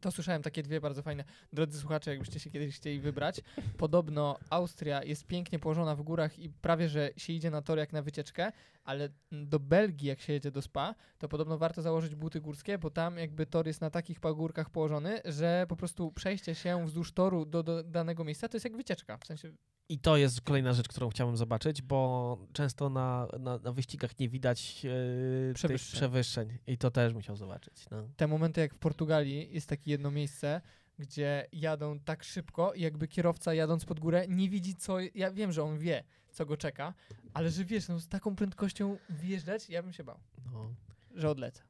To 0.00 0.10
słyszałem 0.10 0.42
takie 0.42 0.62
dwie 0.62 0.80
bardzo 0.80 1.02
fajne. 1.02 1.24
Drodzy 1.52 1.78
słuchacze, 1.78 2.10
jakbyście 2.10 2.40
się 2.40 2.50
kiedyś 2.50 2.76
chcieli 2.76 3.00
wybrać, 3.00 3.40
podobno 3.76 4.38
Austria 4.50 5.04
jest 5.04 5.26
pięknie 5.26 5.58
położona 5.58 5.96
w 5.96 6.02
górach 6.02 6.38
i 6.38 6.50
prawie, 6.50 6.88
że 6.88 7.10
się 7.16 7.32
idzie 7.32 7.50
na 7.50 7.62
tor 7.62 7.78
jak 7.78 7.92
na 7.92 8.02
wycieczkę, 8.02 8.52
ale 8.84 9.08
do 9.32 9.60
Belgii, 9.60 10.08
jak 10.08 10.20
się 10.20 10.32
jedzie 10.32 10.50
do 10.50 10.62
Spa, 10.62 10.94
to 11.18 11.28
podobno 11.28 11.58
warto 11.58 11.82
założyć 11.82 12.14
buty 12.14 12.40
górskie, 12.40 12.78
bo 12.78 12.90
tam 12.90 13.18
jakby 13.18 13.46
tor 13.46 13.66
jest 13.66 13.80
na 13.80 13.90
takich 13.90 14.20
pagórkach 14.20 14.70
położony, 14.70 15.20
że 15.24 15.66
po 15.68 15.76
prostu 15.76 16.12
przejście 16.12 16.54
się 16.54 16.86
wzdłuż 16.86 17.12
toru 17.12 17.46
do, 17.46 17.62
do 17.62 17.82
danego 17.82 18.24
miejsca 18.24 18.48
to 18.48 18.56
jest 18.56 18.64
jak 18.64 18.76
wycieczka. 18.76 19.16
W 19.16 19.26
sensie 19.26 19.52
I 19.88 19.98
to 19.98 20.16
jest 20.16 20.40
kolejna 20.40 20.72
rzecz, 20.72 20.88
którą 20.88 21.08
chciałbym 21.10 21.36
zobaczyć, 21.36 21.82
bo 21.82 22.38
często 22.52 22.90
na, 22.90 23.28
na, 23.40 23.58
na 23.58 23.72
wyścigach 23.72 24.18
nie 24.18 24.28
widać 24.28 24.80
tych 24.80 25.54
Przewyższeń. 25.54 25.96
przewyższeń. 25.96 26.58
I 26.66 26.78
to 26.78 26.90
też 26.90 27.12
musiał 27.14 27.36
zobaczyć. 27.36 27.84
No. 27.90 28.08
te 28.16 28.26
momenty 28.26 28.60
jak 28.60 28.74
w 28.74 28.78
Portugalii 28.78 29.48
jest 29.54 29.68
takie 29.68 29.90
jedno 29.90 30.10
miejsce, 30.10 30.60
gdzie 30.98 31.46
jadą 31.52 31.98
tak 32.00 32.24
szybko 32.24 32.72
jakby 32.74 33.08
kierowca 33.08 33.54
jadąc 33.54 33.84
pod 33.84 34.00
górę 34.00 34.24
nie 34.28 34.48
widzi 34.50 34.74
co, 34.76 34.96
ja 35.14 35.30
wiem, 35.30 35.52
że 35.52 35.62
on 35.62 35.78
wie, 35.78 36.04
co 36.32 36.46
go 36.46 36.56
czeka, 36.56 36.94
ale 37.34 37.50
że 37.50 37.64
wiesz, 37.64 37.88
no 37.88 37.98
z 37.98 38.08
taką 38.08 38.36
prędkością 38.36 38.96
wjeżdżać, 39.10 39.68
ja 39.70 39.82
bym 39.82 39.92
się 39.92 40.04
bał, 40.04 40.18
No. 40.52 40.74
że 41.14 41.30
odlecę. 41.30 41.62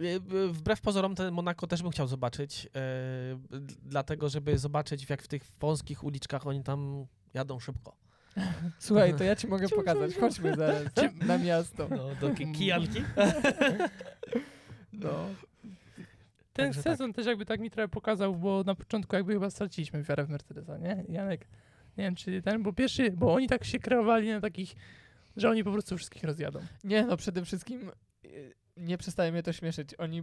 E, 0.00 0.04
e, 0.14 0.48
Wbrew 0.48 0.80
pozorom, 0.80 1.14
ten 1.14 1.34
Monako 1.34 1.66
też 1.66 1.82
bym 1.82 1.90
chciał 1.90 2.06
zobaczyć, 2.06 2.68
d- 3.50 3.74
dlatego 3.82 4.28
żeby 4.28 4.58
zobaczyć, 4.58 5.10
jak 5.10 5.22
w 5.22 5.28
tych 5.28 5.42
wąskich 5.60 6.04
uliczkach 6.04 6.46
oni 6.46 6.62
tam 6.62 7.06
jadą 7.34 7.60
szybko. 7.60 7.96
Słuchaj, 8.78 9.14
to 9.16 9.24
ja 9.24 9.36
ci 9.36 9.46
mogę 9.46 9.68
pokazać, 9.68 10.14
chodźmy 10.16 10.54
zaraz 10.56 10.82
na 11.26 11.38
miasto. 11.38 11.88
No, 11.90 12.14
do 12.20 12.34
ki- 12.34 12.52
kijanki. 12.52 13.02
No. 14.92 15.10
Ten 16.52 16.66
Także 16.66 16.82
tak. 16.82 16.92
sezon 16.92 17.12
też 17.12 17.26
jakby 17.26 17.46
tak 17.46 17.60
mi 17.60 17.70
trochę 17.70 17.88
pokazał, 17.88 18.34
bo 18.36 18.62
na 18.66 18.74
początku 18.74 19.16
jakby 19.16 19.32
chyba 19.32 19.50
straciliśmy 19.50 20.02
wiarę 20.02 20.24
w 20.24 20.28
Mercedesa, 20.28 20.78
nie? 20.78 21.04
Janek, 21.08 21.40
nie 21.96 22.04
wiem 22.04 22.14
czy 22.14 22.42
ten, 22.42 22.62
bo 22.62 22.72
pierwszy, 22.72 23.10
bo 23.10 23.34
oni 23.34 23.48
tak 23.48 23.64
się 23.64 23.78
kreowali 23.78 24.28
na 24.30 24.40
takich, 24.40 24.74
że 25.36 25.50
oni 25.50 25.64
po 25.64 25.72
prostu 25.72 25.96
wszystkich 25.96 26.24
rozjadą. 26.24 26.60
Nie, 26.84 27.04
no 27.04 27.16
przede 27.16 27.44
wszystkim 27.44 27.90
y, 28.24 28.52
nie 28.76 28.98
przestaje 28.98 29.32
mnie 29.32 29.42
to 29.42 29.52
śmieszyć. 29.52 29.94
Oni, 29.98 30.22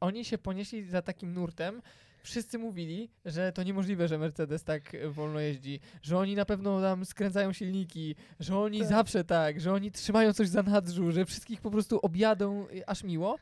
oni 0.00 0.24
się 0.24 0.38
ponieśli 0.38 0.84
za 0.84 1.02
takim 1.02 1.32
nurtem. 1.34 1.82
Wszyscy 2.22 2.58
mówili, 2.58 3.10
że 3.24 3.52
to 3.52 3.62
niemożliwe, 3.62 4.08
że 4.08 4.18
Mercedes 4.18 4.64
tak 4.64 4.96
wolno 5.10 5.40
jeździ, 5.40 5.80
że 6.02 6.18
oni 6.18 6.34
na 6.34 6.44
pewno 6.44 6.80
tam 6.80 7.04
skręcają 7.04 7.52
silniki, 7.52 8.14
że 8.40 8.58
oni 8.58 8.78
Tak. 8.78 8.88
zawsze 8.88 9.24
tak, 9.24 9.60
że 9.60 9.72
oni 9.72 9.90
trzymają 9.90 10.32
coś 10.32 10.48
za 10.48 10.62
nadrzu, 10.62 11.12
że 11.12 11.24
wszystkich 11.24 11.60
po 11.60 11.70
prostu 11.70 11.98
objadą 11.98 12.66
y, 12.68 12.86
aż 12.86 13.04
miło. 13.04 13.38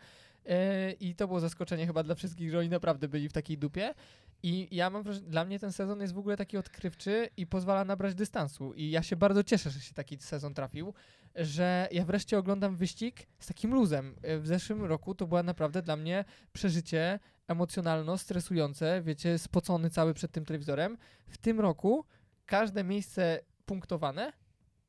E, 0.48 0.92
I 0.92 1.14
to 1.14 1.26
było 1.26 1.40
zaskoczenie 1.40 1.86
chyba 1.86 2.02
dla 2.02 2.14
wszystkich, 2.14 2.50
że 2.50 2.58
oni 2.58 2.68
naprawdę 2.68 3.08
byli 3.08 3.28
w 3.28 3.32
takiej 3.32 3.58
dupie. 3.58 3.94
I 4.42 4.68
ja 4.70 4.90
mam 4.90 5.02
wrażenie, 5.02 5.28
dla 5.28 5.44
mnie 5.44 5.58
ten 5.58 5.72
sezon 5.72 6.00
jest 6.00 6.14
w 6.14 6.18
ogóle 6.18 6.36
taki 6.36 6.56
odkrywczy 6.56 7.28
i 7.36 7.46
pozwala 7.46 7.84
nabrać 7.84 8.14
dystansu. 8.14 8.74
I 8.74 8.90
ja 8.90 9.02
się 9.02 9.16
bardzo 9.16 9.44
cieszę, 9.44 9.70
że 9.70 9.80
się 9.80 9.94
taki 9.94 10.18
sezon 10.18 10.54
trafił, 10.54 10.94
że 11.34 11.88
ja 11.92 12.04
wreszcie 12.04 12.38
oglądam 12.38 12.76
wyścig 12.76 13.26
z 13.38 13.46
takim 13.46 13.74
luzem. 13.74 14.14
E, 14.22 14.38
W 14.38 14.46
zeszłym 14.46 14.84
roku 14.84 15.14
to 15.14 15.26
była 15.26 15.42
naprawdę 15.42 15.82
dla 15.82 15.96
mnie 15.96 16.24
przeżycie 16.52 17.18
emocjonalno, 17.48 18.18
stresujące, 18.18 19.02
wiecie, 19.02 19.38
spocony 19.38 19.90
cały 19.90 20.14
przed 20.14 20.32
tym 20.32 20.44
telewizorem. 20.44 20.98
W 21.26 21.38
tym 21.38 21.60
roku 21.60 22.04
każde 22.46 22.84
miejsce 22.84 23.40
punktowane 23.66 24.32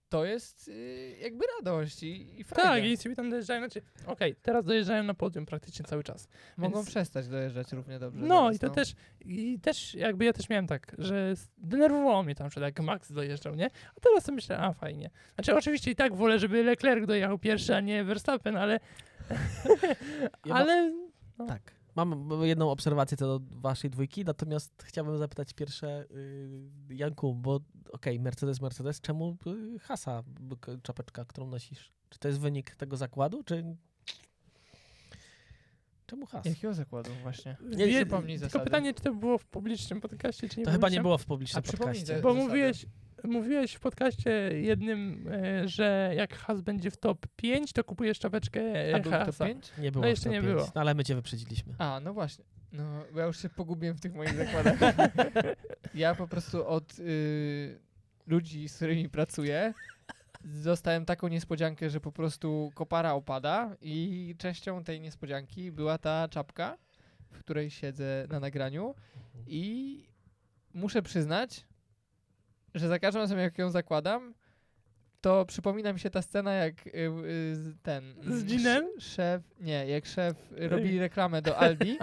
to 0.09 0.25
jest 0.25 0.67
y, 0.67 1.17
jakby 1.21 1.45
radość 1.57 2.03
i, 2.03 2.39
i 2.39 2.43
frajda. 2.43 2.69
Tak, 2.69 2.83
i 2.85 2.97
sobie 2.97 3.15
tam 3.15 3.29
dojeżdżają, 3.29 3.59
znaczy, 3.61 3.81
okej, 4.05 4.35
teraz 4.35 4.65
dojeżdżają 4.65 5.03
na 5.03 5.13
podium 5.13 5.45
praktycznie 5.45 5.85
cały 5.85 6.03
czas. 6.03 6.27
Mogą 6.57 6.75
więc- 6.75 6.89
przestać 6.89 7.27
dojeżdżać 7.27 7.71
równie 7.71 7.99
dobrze. 7.99 8.25
No 8.25 8.51
i 8.51 8.59
to 8.59 8.69
też, 8.69 8.93
i 9.21 9.59
też 9.59 9.95
jakby 9.95 10.25
ja 10.25 10.33
też 10.33 10.49
miałem 10.49 10.67
tak, 10.67 10.95
że 10.97 11.33
denerwowało 11.57 12.23
mnie 12.23 12.35
tam, 12.35 12.49
przykład 12.49 12.77
jak 12.77 12.85
Max 12.85 13.11
dojeżdżał, 13.11 13.55
nie? 13.55 13.69
A 13.97 13.99
teraz 13.99 14.23
sobie 14.23 14.35
myślę, 14.35 14.59
a 14.59 14.73
fajnie. 14.73 15.09
Znaczy 15.35 15.55
oczywiście 15.55 15.91
i 15.91 15.95
tak 15.95 16.15
wolę, 16.15 16.39
żeby 16.39 16.63
Leclerc 16.63 17.07
dojechał 17.07 17.39
pierwszy, 17.39 17.75
a 17.75 17.79
nie 17.79 18.03
Verstappen, 18.03 18.57
ale... 18.57 18.79
Ale... 20.49 20.93
Tak. 21.47 21.78
Mam 22.05 22.29
jedną 22.43 22.71
obserwację 22.71 23.17
co 23.17 23.39
do 23.39 23.45
waszej 23.51 23.89
dwójki, 23.89 24.25
natomiast 24.25 24.83
chciałbym 24.85 25.17
zapytać 25.17 25.53
pierwsze 25.53 26.05
y, 26.11 26.95
Janku, 26.95 27.35
bo 27.35 27.59
okej, 27.91 28.19
Mercedes, 28.19 28.61
Mercedes, 28.61 29.01
czemu 29.01 29.37
y, 29.75 29.79
Hasa, 29.79 30.23
czapeczka, 30.83 31.25
którą 31.25 31.47
nosisz? 31.47 31.91
Czy 32.09 32.19
to 32.19 32.27
jest 32.27 32.39
wynik 32.39 32.75
tego 32.75 32.97
zakładu, 32.97 33.43
czy... 33.43 33.75
Czemu 36.05 36.25
Has? 36.25 36.45
Jakiego 36.45 36.73
zakładu 36.73 37.11
właśnie? 37.21 37.57
Nie, 37.61 37.87
wie- 37.87 37.95
przypomnij 37.95 38.35
tylko 38.39 38.49
zasady. 38.51 38.65
pytanie, 38.65 38.93
czy 38.93 39.01
to 39.03 39.13
było 39.13 39.37
w 39.37 39.45
publicznym 39.45 40.01
podcaście, 40.01 40.49
czy 40.49 40.59
nie 40.59 40.65
To 40.65 40.71
chyba 40.71 40.89
nie 40.89 41.01
było 41.01 41.17
w 41.17 41.25
publicznym 41.25 41.63
A 41.67 41.71
podcaście. 41.71 42.21
Bo 42.21 42.33
zasady. 42.33 42.47
mówiłeś, 42.47 42.85
mówiłeś 43.23 43.73
w 43.73 43.79
podcaście 43.79 44.31
jednym, 44.61 45.27
e, 45.31 45.67
że 45.67 46.13
jak 46.15 46.35
Has 46.37 46.61
będzie 46.61 46.91
w 46.91 46.97
top 46.97 47.27
5, 47.35 47.73
to 47.73 47.83
kupujesz 47.83 48.19
czapeczkę 48.19 48.61
A 48.93 48.97
e, 48.97 49.01
był 49.01 49.11
to 49.11 49.17
Hasa. 49.17 49.45
5? 49.45 49.71
Nie 49.77 49.91
było 49.91 50.01
No 50.01 50.07
w 50.07 50.09
jeszcze 50.09 50.23
top 50.23 50.33
nie 50.33 50.41
pięć. 50.41 50.53
było. 50.53 50.71
No, 50.75 50.81
ale 50.81 50.93
my 50.93 51.03
cię 51.03 51.15
wyprzedziliśmy. 51.15 51.73
A, 51.77 51.99
no 52.03 52.13
właśnie. 52.13 52.45
No, 52.71 52.83
bo 53.13 53.19
ja 53.19 53.25
już 53.25 53.41
się 53.41 53.49
pogubiłem 53.49 53.95
w 53.97 54.01
tych 54.01 54.13
moich 54.13 54.35
zakładach. 54.45 54.75
ja 55.93 56.15
po 56.15 56.27
prostu 56.27 56.67
od 56.67 56.99
y, 56.99 57.79
ludzi, 58.27 58.69
z 58.69 58.75
którymi 58.75 59.09
pracuję, 59.09 59.73
dostałem 60.43 61.05
taką 61.05 61.27
niespodziankę, 61.27 61.89
że 61.89 61.99
po 61.99 62.11
prostu 62.11 62.71
kopara 62.75 63.13
opada 63.13 63.75
i 63.81 64.35
częścią 64.37 64.83
tej 64.83 65.01
niespodzianki 65.01 65.71
była 65.71 65.97
ta 65.97 66.27
czapka, 66.27 66.77
w 67.31 67.39
której 67.39 67.69
siedzę 67.71 68.25
na 68.29 68.39
nagraniu 68.39 68.95
i 69.47 70.03
muszę 70.73 71.01
przyznać, 71.01 71.65
że 72.75 72.87
za 72.87 72.99
każdym 72.99 73.21
razem 73.21 73.39
jak 73.39 73.57
ją 73.57 73.69
zakładam, 73.69 74.33
to 75.21 75.45
przypomina 75.45 75.93
mi 75.93 75.99
się 75.99 76.09
ta 76.09 76.21
scena, 76.21 76.53
jak 76.53 76.87
y, 76.87 76.89
y, 76.91 77.75
ten... 77.83 78.15
Z 78.27 78.43
Ginem? 78.45 78.83
sz- 78.85 79.03
Szef, 79.03 79.43
nie, 79.59 79.85
jak 79.87 80.05
szef 80.05 80.37
robili 80.57 80.99
reklamę 80.99 81.41
do 81.41 81.57
Aldi 81.57 81.97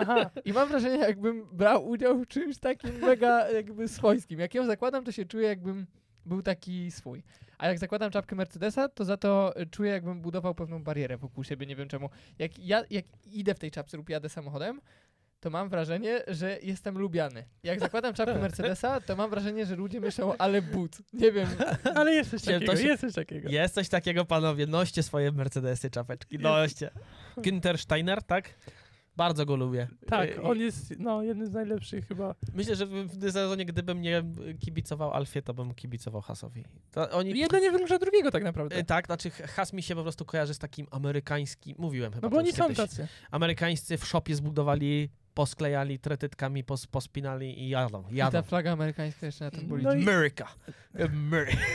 i 0.44 0.52
mam 0.52 0.68
wrażenie, 0.68 0.98
jakbym 0.98 1.46
brał 1.52 1.88
udział 1.88 2.18
w 2.18 2.26
czymś 2.26 2.58
takim 2.58 2.98
mega 2.98 3.50
jakby 3.50 3.88
swojskim. 3.88 4.40
Jak 4.40 4.54
ją 4.54 4.66
zakładam, 4.66 5.04
to 5.04 5.12
się 5.12 5.24
czuję, 5.24 5.48
jakbym 5.48 5.86
był 6.26 6.42
taki 6.42 6.90
swój. 6.90 7.22
A 7.58 7.68
jak 7.68 7.78
zakładam 7.78 8.10
czapkę 8.10 8.36
Mercedesa, 8.36 8.88
to 8.88 9.04
za 9.04 9.16
to 9.16 9.60
y, 9.60 9.66
czuję, 9.66 9.90
jakbym 9.92 10.20
budował 10.20 10.54
pewną 10.54 10.84
barierę 10.84 11.16
wokół 11.16 11.44
siebie, 11.44 11.66
nie 11.66 11.76
wiem 11.76 11.88
czemu. 11.88 12.10
Jak 12.38 12.58
ja 12.58 12.82
jak 12.90 13.04
idę 13.26 13.54
w 13.54 13.58
tej 13.58 13.70
czapce 13.70 13.96
lub 13.96 14.08
jadę 14.08 14.28
samochodem, 14.28 14.80
to 15.40 15.50
mam 15.50 15.68
wrażenie, 15.68 16.22
że 16.28 16.58
jestem 16.62 16.98
lubiany. 16.98 17.44
Jak 17.62 17.80
zakładam 17.80 18.14
czapkę 18.14 18.38
Mercedesa, 18.38 19.00
to 19.00 19.16
mam 19.16 19.30
wrażenie, 19.30 19.66
że 19.66 19.76
ludzie 19.76 20.00
myślą, 20.00 20.34
ale 20.38 20.62
but. 20.62 21.02
Nie 21.12 21.32
wiem. 21.32 21.48
ale 21.94 22.14
jest 22.14 22.30
coś 22.30 22.42
to 22.42 22.50
takiego, 22.50 22.76
się- 22.76 22.86
jest 22.86 23.00
coś 23.00 23.14
takiego. 23.14 23.48
Jest 23.48 23.74
coś 23.74 23.88
takiego, 23.88 24.24
panowie, 24.24 24.66
noście 24.66 25.02
swoje 25.02 25.32
Mercedesy, 25.32 25.90
czapeczki, 25.90 26.38
noście. 26.38 26.90
Günther 27.36 27.78
Steiner, 27.78 28.22
tak? 28.22 28.54
Bardzo 29.16 29.46
go 29.46 29.56
lubię. 29.56 29.88
Tak, 30.06 30.30
Y, 30.30 30.42
on 30.42 30.58
jest 30.58 30.98
no, 30.98 31.22
jednym 31.22 31.46
z 31.46 31.52
najlepszych 31.52 32.08
chyba. 32.08 32.34
Myślę, 32.54 32.76
że 32.76 32.86
w 32.86 33.32
sezonie, 33.32 33.66
gdybym 33.66 34.00
nie 34.00 34.22
kibicował 34.60 35.12
Alfie, 35.12 35.42
to 35.42 35.54
bym 35.54 35.74
kibicował 35.74 36.20
Hasowi. 36.20 36.64
To 36.90 37.10
oni... 37.10 37.38
Jedno 37.38 37.58
nie 37.58 37.70
wyklucza 37.70 37.98
drugiego 37.98 38.30
tak 38.30 38.44
naprawdę. 38.44 38.78
Y, 38.78 38.84
Tak, 38.84 39.06
znaczy 39.06 39.30
Has 39.30 39.72
mi 39.72 39.82
się 39.82 39.94
po 39.94 40.02
prostu 40.02 40.24
kojarzy 40.24 40.54
z 40.54 40.58
takim 40.58 40.86
amerykańskim, 40.90 41.76
mówiłem 41.78 42.12
chyba 42.12 42.26
No 42.26 42.30
bo 42.30 42.38
oni 42.38 42.52
są 42.52 42.74
tacy. 42.74 43.08
Amerykańscy 43.30 43.98
w 43.98 44.04
szopie 44.04 44.34
zbudowali, 44.34 45.10
posklejali, 45.36 45.98
tretytkami 45.98 46.64
pos, 46.64 46.86
pospinali 46.86 47.62
i 47.62 47.68
jadą, 47.68 48.04
I 48.10 48.16
jadą. 48.16 48.32
ta 48.32 48.42
flaga 48.42 48.72
amerykańska 48.72 49.26
jeszcze 49.26 49.44
na 49.44 49.50
tym 49.50 49.66
bolidzi. 49.68 49.86
No 49.86 49.94
i- 49.94 50.02
America. 50.02 50.46
America. 51.04 51.58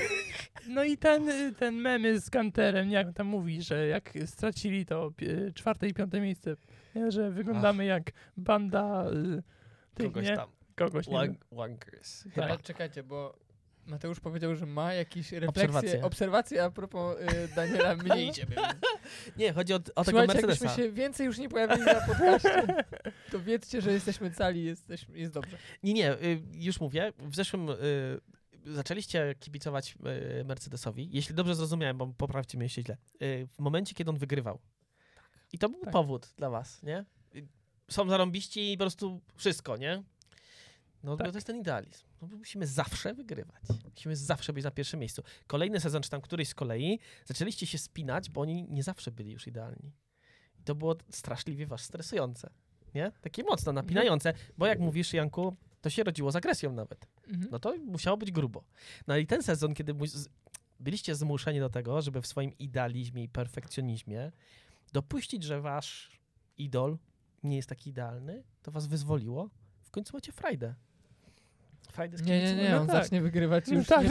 No 0.67 0.84
i 0.84 0.97
ten, 0.97 1.30
ten 1.56 1.76
memy 1.76 2.19
z 2.19 2.30
Gunterem, 2.30 2.89
jak 2.91 3.08
on 3.08 3.13
tam 3.13 3.28
mówi, 3.28 3.62
że 3.62 3.88
jak 3.88 4.13
stracili 4.26 4.86
to 4.86 5.12
czwarte 5.54 5.88
i 5.88 5.93
piąte 5.93 6.21
miejsce, 6.21 6.56
nie, 6.95 7.12
że 7.12 7.32
wyglądamy 7.32 7.86
jak 7.86 8.12
banda 8.38 9.06
y, 9.12 9.43
tych, 9.93 10.06
Kogoś 10.06 10.28
nie? 10.30 10.36
tam. 10.36 10.50
Kogoś, 10.76 11.08
nie. 11.08 11.13
Wank- 11.17 11.36
Wankers. 11.52 12.24
Tak. 12.36 12.43
Ale 12.43 12.58
czekajcie, 12.58 13.04
bo 13.04 13.38
Mateusz 13.91 14.19
powiedział, 14.19 14.56
że 14.56 14.65
ma 14.65 14.93
jakieś 14.93 15.32
refleksje, 15.32 15.63
Obserwacje. 15.63 16.04
obserwacje, 16.04 16.63
a 16.63 16.71
propos 16.71 17.17
y, 17.19 17.47
Daniela 17.56 17.95
mniej 18.04 18.32
ciebie. 18.32 18.56
Nie, 19.38 19.54
chodzi 19.54 19.73
o, 19.73 19.80
o 19.95 20.04
tego 20.04 20.17
Mercedesa. 20.17 20.47
jakbyśmy 20.65 20.84
się 20.84 20.91
więcej 20.91 21.25
już 21.25 21.38
nie 21.38 21.49
pojawili 21.49 21.82
na 21.86 21.93
podcaście, 22.01 22.65
to 23.32 23.39
wiedzcie, 23.39 23.82
że 23.82 23.91
jesteśmy 23.91 24.32
cali, 24.32 24.63
jesteśmy, 24.63 25.17
jest 25.19 25.34
dobrze. 25.34 25.58
Nie, 25.84 25.93
nie, 25.93 26.13
y, 26.13 26.41
już 26.54 26.80
mówię. 26.80 27.13
W 27.19 27.36
zeszłym 27.36 27.69
y, 27.69 27.75
zaczęliście 28.65 29.36
kibicować 29.39 29.95
y, 30.41 30.43
Mercedesowi. 30.45 31.10
Jeśli 31.12 31.36
dobrze 31.36 31.56
zrozumiałem, 31.56 31.97
bo 31.97 32.08
poprawcie 32.08 32.58
mnie, 32.58 32.65
jeśli 32.65 32.84
źle. 32.84 32.97
Y, 33.21 33.47
w 33.47 33.60
momencie, 33.60 33.95
kiedy 33.95 34.10
on 34.10 34.17
wygrywał. 34.17 34.60
I 35.54 35.58
to 35.58 35.69
był 35.69 35.80
Tak. 35.82 35.93
powód 35.93 36.34
dla 36.38 36.49
was, 36.49 36.84
nie? 36.84 37.06
Y, 37.36 37.47
Są 37.89 38.10
zarąbiści 38.10 38.73
i 38.73 38.77
po 38.77 38.84
prostu 38.84 39.21
wszystko, 39.36 39.77
nie? 39.77 40.04
No 41.04 41.18
Tak. 41.18 41.32
to 41.32 41.38
jest 41.38 41.48
ten 41.48 41.58
idealizm. 41.58 42.04
No, 42.22 42.28
musimy 42.38 42.68
zawsze 42.68 43.14
wygrywać. 43.14 43.64
Musimy 43.96 44.16
zawsze 44.16 44.54
być 44.54 44.64
na 44.64 44.72
pierwszym 44.72 45.00
miejscu. 45.00 45.24
Kolejny 45.48 45.80
sezon, 45.80 46.02
czy 46.02 46.10
tam 46.10 46.22
któryś 46.22 46.48
z 46.50 46.56
kolei, 46.56 47.00
zaczęliście 47.26 47.68
się 47.68 47.78
spinać, 47.78 48.30
bo 48.30 48.42
oni 48.42 48.66
nie 48.70 48.84
zawsze 48.84 49.12
byli 49.12 49.32
już 49.32 49.48
idealni. 49.48 49.92
I 50.60 50.64
to 50.64 50.76
było 50.76 50.96
straszliwie 51.10 51.68
was 51.68 51.82
stresujące. 51.82 52.50
nie? 52.94 53.12
Takie 53.22 53.44
mocno 53.44 53.72
napinające, 53.74 54.34
bo 54.58 54.66
jak 54.68 54.80
mówisz, 54.80 55.14
Janku, 55.14 55.56
to 55.82 55.90
się 55.90 56.04
rodziło 56.04 56.32
z 56.32 56.36
agresją 56.36 56.74
nawet. 56.74 57.08
Mhm. 57.28 57.48
No 57.52 57.60
to 57.60 57.76
musiało 57.78 58.18
być 58.18 58.32
grubo. 58.32 58.64
No 59.08 59.18
i 59.18 59.28
ten 59.28 59.44
sezon, 59.44 59.74
kiedy 59.74 59.94
byliście 60.80 61.16
zmuszeni 61.16 61.60
do 61.60 61.70
tego, 61.70 62.02
żeby 62.02 62.22
w 62.22 62.28
swoim 62.28 62.58
idealizmie 62.58 63.24
i 63.24 63.30
perfekcjonizmie 63.30 64.32
dopuścić, 64.94 65.44
że 65.44 65.62
wasz 65.62 66.20
idol 66.58 66.98
nie 67.44 67.56
jest 67.56 67.70
taki 67.70 67.90
idealny, 67.90 68.44
to 68.62 68.72
was 68.72 68.88
wyzwoliło. 68.88 69.50
W 69.84 69.92
końcu 69.92 70.18
macie 70.18 70.32
frajdę. 70.32 70.76
Frajdę 71.91 72.17
z 72.17 72.21
Nie, 72.21 72.41
nie, 72.41 72.56
nie, 72.56 72.69
No 72.69 72.82
on 72.82 72.88
tak. 72.88 73.04
zacznie 73.04 73.21
wygrywać 73.21 73.67
No 73.67 73.73
już 73.73 73.88
tak. 73.88 74.06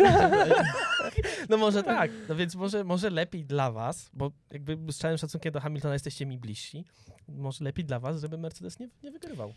No 1.49 1.57
może 1.57 1.83
tak. 1.83 2.11
No 2.29 2.35
więc 2.37 2.55
może, 2.55 2.85
może 2.85 3.11
lepiej 3.11 3.45
dla 3.45 3.73
was, 3.73 4.11
bo 4.13 4.33
jakby 4.51 4.93
z 4.93 4.99
całym 4.99 5.19
szacunkiem 5.19 5.53
do 5.53 5.61
Hamiltona 5.61 5.95
jesteście 5.95 6.27
mi 6.27 6.39
bliżsi, 6.39 6.85
może 7.29 7.65
lepiej 7.65 7.85
dla 7.85 8.01
was, 8.01 8.21
żeby 8.21 8.39
Mercedes 8.39 8.79
nie, 8.79 8.89
nie 9.03 9.11
wygrywał. 9.11 9.55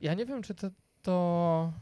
Ja 0.00 0.14
nie 0.14 0.26
wiem, 0.26 0.42
czy 0.42 0.54
to, 0.54 0.70
to 1.02 1.72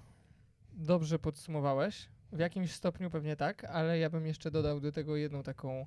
dobrze 0.73 1.19
podsumowałeś. 1.19 2.09
W 2.33 2.39
jakimś 2.39 2.73
stopniu 2.73 3.11
pewnie 3.11 3.37
tak, 3.37 3.65
ale 3.65 3.99
ja 3.99 4.11
bym 4.11 4.27
jeszcze 4.27 4.51
dodał 4.51 4.81
do 4.81 4.93
tego 4.93 5.17
jedną 5.17 5.43
taką 5.43 5.87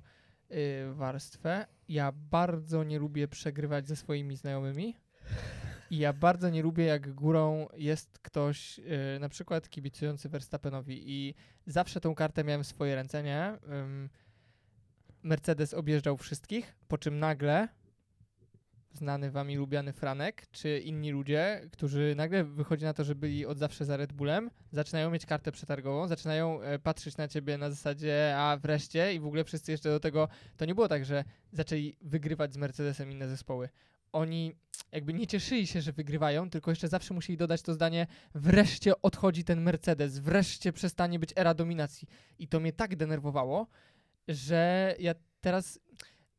y, 0.50 0.94
warstwę. 0.94 1.66
Ja 1.88 2.12
bardzo 2.12 2.84
nie 2.84 2.98
lubię 2.98 3.28
przegrywać 3.28 3.88
ze 3.88 3.96
swoimi 3.96 4.36
znajomymi. 4.36 4.96
I 5.90 5.98
ja 5.98 6.12
bardzo 6.12 6.50
nie 6.50 6.62
lubię, 6.62 6.84
jak 6.84 7.14
górą 7.14 7.66
jest 7.76 8.18
ktoś, 8.18 8.78
y, 8.78 9.18
na 9.20 9.28
przykład 9.28 9.68
kibicujący 9.68 10.28
Verstappenowi. 10.28 11.02
I 11.06 11.34
zawsze 11.66 12.00
tą 12.00 12.14
kartę 12.14 12.44
miałem 12.44 12.64
w 12.64 12.66
swoje 12.66 12.94
ręce, 12.94 13.22
nie? 13.22 13.58
Ym, 13.82 14.10
Mercedes 15.22 15.74
objeżdżał 15.74 16.16
wszystkich, 16.16 16.76
po 16.88 16.98
czym 16.98 17.18
nagle 17.18 17.68
znany 18.94 19.30
wami 19.30 19.56
lubiany 19.56 19.92
Franek, 19.92 20.46
czy 20.50 20.78
inni 20.78 21.10
ludzie, 21.10 21.68
którzy 21.72 22.14
nagle 22.16 22.44
wychodzi 22.44 22.84
na 22.84 22.94
to, 22.94 23.04
że 23.04 23.14
byli 23.14 23.46
od 23.46 23.58
zawsze 23.58 23.84
za 23.84 23.96
Red 23.96 24.12
Bullem, 24.12 24.50
zaczynają 24.72 25.10
mieć 25.10 25.26
kartę 25.26 25.52
przetargową, 25.52 26.08
zaczynają 26.08 26.62
e, 26.62 26.78
patrzeć 26.78 27.16
na 27.16 27.28
ciebie 27.28 27.58
na 27.58 27.70
zasadzie, 27.70 28.34
a 28.36 28.56
wreszcie 28.56 29.14
i 29.14 29.20
w 29.20 29.26
ogóle 29.26 29.44
wszyscy 29.44 29.72
jeszcze 29.72 29.88
do 29.88 30.00
tego, 30.00 30.28
to 30.56 30.64
nie 30.64 30.74
było 30.74 30.88
tak, 30.88 31.04
że 31.04 31.24
zaczęli 31.52 31.96
wygrywać 32.02 32.52
z 32.52 32.56
Mercedesem 32.56 33.10
inne 33.10 33.28
zespoły. 33.28 33.68
Oni 34.12 34.54
jakby 34.94 35.14
nie 35.14 35.26
cieszyli 35.26 35.66
się, 35.66 35.80
że 35.80 35.92
wygrywają, 35.92 36.50
tylko 36.50 36.70
jeszcze 36.70 36.88
zawsze 36.88 37.14
musieli 37.14 37.36
dodać 37.36 37.62
to 37.62 37.74
zdanie, 37.74 38.06
wreszcie 38.34 39.02
odchodzi 39.02 39.44
ten 39.44 39.60
Mercedes, 39.60 40.18
wreszcie 40.18 40.72
przestanie 40.72 41.18
być 41.18 41.30
era 41.36 41.54
dominacji. 41.54 42.08
I 42.38 42.48
to 42.48 42.60
mnie 42.60 42.72
tak 42.72 42.96
denerwowało, 42.96 43.66
że 44.28 44.94
ja 44.98 45.14
teraz 45.40 45.80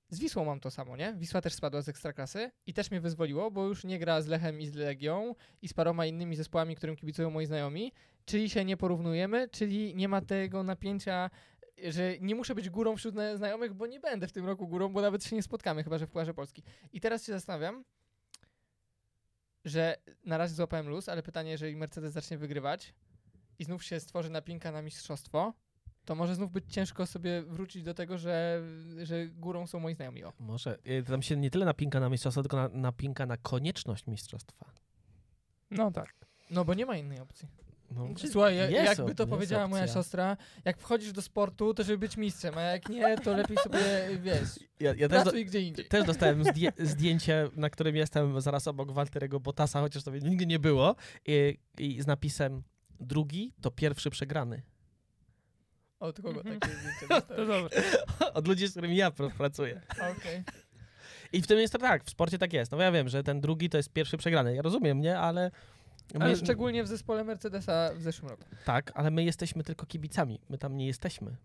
z 0.10 0.20
Wisłą 0.20 0.46
mam 0.46 0.60
to 0.60 0.72
samo, 0.72 0.98
nie? 0.98 1.14
Wisła 1.14 1.42
też 1.42 1.54
spadła 1.54 1.82
z 1.82 1.90
ekstraklasy 1.90 2.52
i 2.66 2.74
też 2.74 2.92
mnie 2.92 3.02
wyzwoliło, 3.02 3.52
bo 3.52 3.68
już 3.68 3.84
nie 3.84 4.00
gra 4.00 4.22
z 4.22 4.28
Lechem 4.28 4.60
i 4.60 4.68
z 4.68 4.76
Legią 4.76 5.36
i 5.62 5.68
z 5.68 5.74
paroma 5.74 6.06
innymi 6.06 6.36
zespołami, 6.36 6.76
którym 6.76 6.96
kibicują 6.96 7.30
moi 7.30 7.46
znajomi, 7.46 7.92
czyli 8.26 8.50
się 8.50 8.66
nie 8.66 8.78
porównujemy, 8.78 9.50
czyli 9.50 9.96
nie 9.96 10.08
ma 10.08 10.22
tego 10.22 10.64
napięcia, 10.64 11.30
że 11.84 12.16
nie 12.22 12.36
muszę 12.36 12.56
być 12.56 12.70
górą 12.70 12.96
wśród 12.96 13.14
zna- 13.14 13.38
znajomych, 13.38 13.74
bo 13.74 13.88
nie 13.88 14.00
będę 14.00 14.28
w 14.28 14.32
tym 14.32 14.46
roku 14.46 14.68
górą, 14.68 14.90
bo 14.90 15.02
nawet 15.02 15.24
się 15.24 15.36
nie 15.36 15.44
spotkamy, 15.44 15.84
chyba 15.84 15.98
że 15.98 16.08
w 16.08 16.10
Pucharze 16.10 16.34
Polski. 16.34 16.64
I 16.94 17.02
teraz 17.02 17.26
się 17.26 17.34
zastanawiam, 17.34 17.84
że 19.66 19.98
na 20.26 20.38
razie 20.38 20.56
złapałem 20.56 20.90
luz, 20.90 21.10
ale 21.10 21.24
pytanie, 21.24 21.52
jeżeli 21.52 21.76
Mercedes 21.76 22.14
zacznie 22.14 22.38
wygrywać 22.38 22.94
i 23.60 23.64
znów 23.64 23.84
się 23.84 24.00
stworzy 24.00 24.30
napinka 24.30 24.72
na 24.72 24.82
mistrzostwo, 24.82 25.54
to 26.06 26.16
może 26.16 26.36
znów 26.36 26.52
być 26.52 26.74
ciężko 26.74 27.06
sobie 27.06 27.42
wrócić 27.42 27.84
do 27.84 27.94
tego, 27.94 28.18
że, 28.18 28.62
że 29.04 29.28
górą 29.28 29.68
są 29.68 29.80
moi 29.80 29.96
znajomi. 29.96 30.24
O. 30.24 30.34
Może. 30.40 30.78
Y, 30.88 31.04
Tam 31.04 31.22
się 31.22 31.38
nie 31.38 31.50
tyle 31.52 31.66
napinka 31.66 32.00
na 32.00 32.10
mistrzostwo, 32.10 32.42
tylko 32.42 32.58
na, 32.58 32.68
napinka 32.68 33.26
na 33.26 33.38
konieczność 33.38 34.08
mistrzostwa. 34.08 34.72
No 35.72 35.92
tak. 35.92 36.16
No 36.52 36.66
bo 36.66 36.74
nie 36.74 36.86
ma 36.86 36.98
innej 36.98 37.20
opcji. 37.20 37.48
No, 37.92 38.08
Słuchaj, 38.32 38.58
ja- 38.58 38.70
jakby 38.70 39.04
op- 39.04 39.16
to 39.16 39.28
powiedziała 39.28 39.68
moja 39.68 39.88
siostra, 39.88 40.38
jak 40.66 40.78
wchodzisz 40.78 41.12
do 41.12 41.22
sportu, 41.22 41.74
to 41.74 41.84
żeby 41.84 41.98
być 41.98 42.18
mistrzem, 42.18 42.58
a 42.58 42.62
jak 42.62 42.90
nie, 42.90 43.18
to 43.18 43.38
lepiej 43.38 43.58
sobie, 43.58 43.80
wiesz, 44.22 44.50
ja, 44.80 44.94
ja 44.94 45.10
też, 45.10 45.18
do, 45.18 45.24
pracuj 45.24 45.46
gdzie 45.46 45.62
indziej. 45.62 45.86
też 45.86 46.06
dostałem 46.06 46.44
zdję, 46.44 46.72
zdjęcie, 46.80 47.50
na 47.56 47.70
którym 47.70 47.96
jestem 47.96 48.42
zaraz 48.42 48.68
obok 48.68 48.92
Walterego 48.92 49.40
Bottasa, 49.40 49.82
chociaż 49.82 50.04
to 50.04 50.12
nigdy 50.12 50.46
nie 50.46 50.60
było, 50.60 50.96
i, 51.26 51.58
i 51.80 52.02
z 52.02 52.08
napisem 52.08 52.64
drugi 53.00 53.54
to 53.62 53.72
pierwszy 53.72 54.10
przegrany. 54.10 54.62
Od 56.00 56.22
kogo 56.22 56.30
Mhm. 56.42 56.60
takie 56.60 56.74
zdjęcie 56.76 57.08
To 57.10 57.16
dostałeś? 57.46 57.48
dobrze. 57.48 57.82
Od 58.34 58.48
ludzi, 58.48 58.68
z 58.68 58.72
którymi 58.72 58.96
ja 58.96 59.10
pr- 59.12 59.32
pracuję. 59.32 59.82
Okej. 59.92 60.44
I 61.34 61.42
w 61.42 61.48
tym 61.48 61.60
jest 61.60 61.74
to 61.74 61.80
tak, 61.80 62.04
w 62.04 62.10
sporcie 62.10 62.38
tak 62.38 62.54
jest. 62.54 62.72
No 62.72 62.82
ja 62.82 62.92
wiem, 62.92 63.10
że 63.10 63.24
ten 63.24 63.42
drugi 63.42 63.70
to 63.70 63.78
jest 63.78 63.90
pierwszy 63.94 64.18
przegrany. 64.18 64.56
Ja 64.56 64.62
rozumiem, 64.62 65.02
nie? 65.02 65.20
Ale... 65.20 65.52
My, 66.14 66.26
Ale 66.26 66.36
szczególnie 66.36 66.84
w 66.84 66.88
zespole 66.88 67.24
Mercedesa 67.24 67.90
w 67.96 68.02
zeszłym 68.02 68.30
roku. 68.30 68.44
Tak, 68.66 68.92
ale 68.96 69.12
my 69.12 69.24
jesteśmy 69.24 69.64
tylko 69.64 69.86
kibicami. 69.86 70.40
My 70.50 70.58
tam 70.58 70.78
nie 70.78 70.88
jesteśmy. 70.88 71.36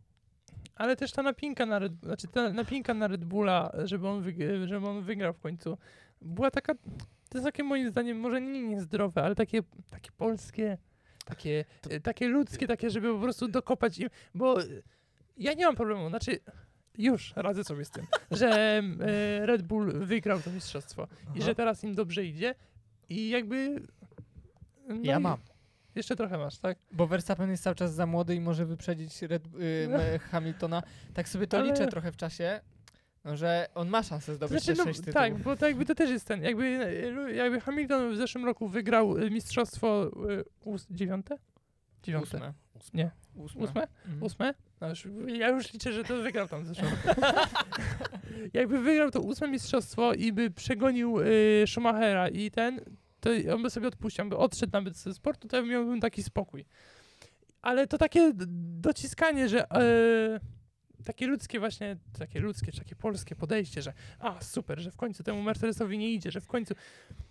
Ale 0.74 0.96
też 0.96 1.12
ta 1.12 1.22
napinka 1.22 1.66
na 1.66 1.78
Red, 1.78 1.92
znaczy 2.02 2.28
ta 2.28 2.50
napinka 2.52 2.94
na 2.94 3.08
Red 3.08 3.24
Bulla, 3.24 3.72
żeby 3.84 4.08
on, 4.08 4.22
wyg- 4.22 4.66
żeby 4.66 4.88
on 4.88 5.02
wygrał 5.02 5.32
w 5.32 5.40
końcu, 5.40 5.78
była 6.22 6.50
taka, 6.50 6.74
to 7.28 7.38
jest 7.38 7.44
takie 7.44 7.62
moim 7.64 7.90
zdaniem 7.90 8.20
może 8.20 8.40
nie 8.40 8.62
niezdrowe, 8.62 9.22
ale 9.22 9.34
takie, 9.34 9.62
takie 9.90 10.10
polskie, 10.16 10.78
takie, 11.24 11.64
To- 11.82 11.90
e, 11.90 12.00
takie 12.00 12.28
ludzkie, 12.28 12.66
takie, 12.66 12.90
żeby 12.90 13.14
po 13.14 13.20
prostu 13.20 13.48
dokopać 13.48 13.98
im, 13.98 14.08
bo 14.34 14.62
e, 14.62 14.64
ja 15.36 15.52
nie 15.52 15.66
mam 15.66 15.76
problemu, 15.76 16.08
znaczy 16.08 16.38
już 16.98 17.32
radzę 17.36 17.64
sobie 17.64 17.84
z 17.84 17.90
tym, 17.90 18.06
że 18.30 18.48
e, 19.00 19.46
Red 19.46 19.62
Bull 19.62 19.92
wygrał 20.06 20.40
to 20.40 20.50
mistrzostwo 20.50 21.06
i 21.34 21.42
że 21.42 21.54
teraz 21.54 21.84
im 21.84 21.94
dobrze 21.94 22.24
idzie 22.24 22.54
i 23.08 23.28
jakby... 23.28 23.80
no 24.94 25.00
Ja 25.02 25.20
mam. 25.20 25.38
Jeszcze 25.94 26.16
trochę 26.16 26.38
masz, 26.38 26.58
tak? 26.58 26.78
Bo 26.92 27.06
Verstappen 27.06 27.50
jest 27.50 27.62
cały 27.62 27.76
czas 27.76 27.94
za 27.94 28.06
młody 28.06 28.34
i 28.34 28.40
może 28.40 28.66
wyprzedzić 28.66 29.22
Red, 29.22 29.42
y, 29.46 29.88
me- 29.88 30.18
Hamiltona. 30.18 30.82
Tak 31.14 31.28
sobie 31.28 31.46
to 31.46 31.58
Ale- 31.58 31.66
liczę 31.70 31.86
trochę 31.86 32.12
w 32.12 32.16
czasie, 32.16 32.60
no, 33.24 33.36
że 33.36 33.66
on 33.74 33.88
ma 33.88 34.02
szansę 34.02 34.34
zdobyć 34.34 34.62
Znaczy, 34.62 34.78
no, 34.78 34.84
sześć 34.84 34.98
tytułów. 34.98 35.14
tak, 35.14 35.38
bo 35.38 35.56
to 35.56 35.66
jakby 35.68 35.84
to 35.86 35.94
też 35.94 36.10
jest 36.10 36.26
ten, 36.26 36.42
jakby, 36.42 36.70
jakby 37.34 37.60
Hamilton 37.60 38.12
w 38.12 38.16
zeszłym 38.16 38.44
roku 38.44 38.68
wygrał 38.68 39.18
e, 39.18 39.30
mistrzostwo 39.30 40.10
ós- 40.66 40.86
dziewiąte? 40.90 41.36
Dziewiąte. 42.02 42.36
Ósme. 42.36 42.52
Nie. 42.94 43.10
Ósme. 43.34 43.62
Ósme? 43.62 43.82
Mhm. 44.04 44.22
Ósme? 44.22 44.54
No 44.80 44.88
już, 44.88 45.08
ja 45.26 45.48
już 45.48 45.72
liczę, 45.72 45.92
że 45.92 46.04
to 46.04 46.22
wygrał 46.22 46.48
tam 46.48 46.62
w 46.64 46.66
zeszłym 46.66 46.90
roku. 47.06 47.20
jakby 48.52 48.78
wygrał 48.82 49.10
to 49.10 49.20
ósme 49.20 49.48
mistrzostwo 49.48 50.14
i 50.14 50.32
by 50.32 50.50
przegonił 50.50 51.20
y, 51.20 51.64
Schumachera 51.66 52.28
i 52.28 52.50
ten, 52.50 52.80
to 53.20 53.30
on 53.54 53.62
by 53.62 53.70
sobie 53.70 53.88
odpuścił, 53.88 54.22
on 54.22 54.28
by 54.28 54.36
odszedł 54.36 54.72
nawet 54.72 54.96
ze 54.96 55.14
sportu, 55.14 55.48
to 55.48 55.56
ja 55.56 55.62
miałbym 55.62 56.00
taki 56.00 56.22
spokój. 56.22 56.64
Ale 57.62 57.86
to 57.86 57.98
takie 57.98 58.32
dociskanie, 58.80 59.48
że 59.48 59.70
e, 59.70 60.40
takie 61.04 61.26
ludzkie 61.26 61.60
właśnie, 61.60 61.96
takie 62.18 62.40
ludzkie, 62.40 62.72
czy 62.72 62.78
takie 62.78 62.96
polskie 62.96 63.36
podejście, 63.36 63.82
że 63.82 63.92
a 64.18 64.40
super, 64.40 64.80
że 64.80 64.90
w 64.90 64.96
końcu 64.96 65.22
temu 65.22 65.42
Mercedesowi 65.42 65.98
nie 65.98 66.12
idzie, 66.12 66.30
że 66.30 66.40
w 66.40 66.46
końcu... 66.46 66.74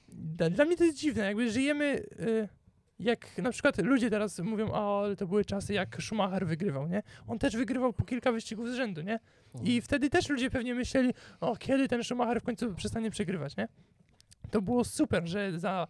Dla, 0.08 0.50
dla 0.50 0.66
mnie 0.66 0.78
to 0.78 0.84
jest 0.84 0.98
dziwne, 0.98 1.24
jakby 1.24 1.52
żyjemy... 1.52 2.06
E, 2.20 2.60
jak 3.00 3.38
na 3.38 3.52
przykład 3.52 3.78
ludzie 3.78 4.10
teraz 4.10 4.40
mówią, 4.40 4.72
o, 4.72 5.04
ale 5.04 5.16
to 5.16 5.28
były 5.28 5.46
czasy, 5.46 5.74
jak 5.74 5.98
Schumacher 6.02 6.48
wygrywał, 6.48 6.88
nie? 6.88 7.04
On 7.28 7.40
też 7.40 7.56
wygrywał 7.56 7.94
po 7.94 8.06
kilka 8.06 8.32
wyścigów 8.32 8.70
z 8.70 8.74
rzędu, 8.74 9.02
nie? 9.02 9.20
I 9.64 9.82
wtedy 9.82 10.10
też 10.10 10.30
ludzie 10.30 10.50
pewnie 10.50 10.76
myśleli, 10.76 11.14
o, 11.40 11.56
kiedy 11.56 11.88
ten 11.88 12.04
Schumacher 12.04 12.42
w 12.42 12.44
końcu 12.44 12.76
przestanie 12.76 13.12
przegrywać, 13.12 13.58
nie? 13.58 13.68
To 14.52 14.62
było 14.62 14.84
super, 14.84 15.28
że 15.28 15.60
za 15.60 15.88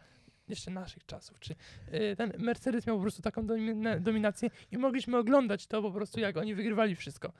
jeszcze 0.49 0.71
naszych 0.71 1.05
czasów, 1.05 1.39
czy 1.39 1.55
y, 1.93 2.15
ten 2.15 2.33
Mercedes 2.37 2.87
miał 2.87 2.95
po 2.95 3.01
prostu 3.01 3.21
taką 3.21 3.47
domina- 3.47 3.99
dominację 3.99 4.49
i 4.71 4.77
mogliśmy 4.77 5.17
oglądać 5.17 5.67
to 5.67 5.81
po 5.81 5.91
prostu, 5.91 6.19
jak 6.19 6.37
oni 6.37 6.55
wygrywali 6.55 6.95
wszystko. 6.95 7.33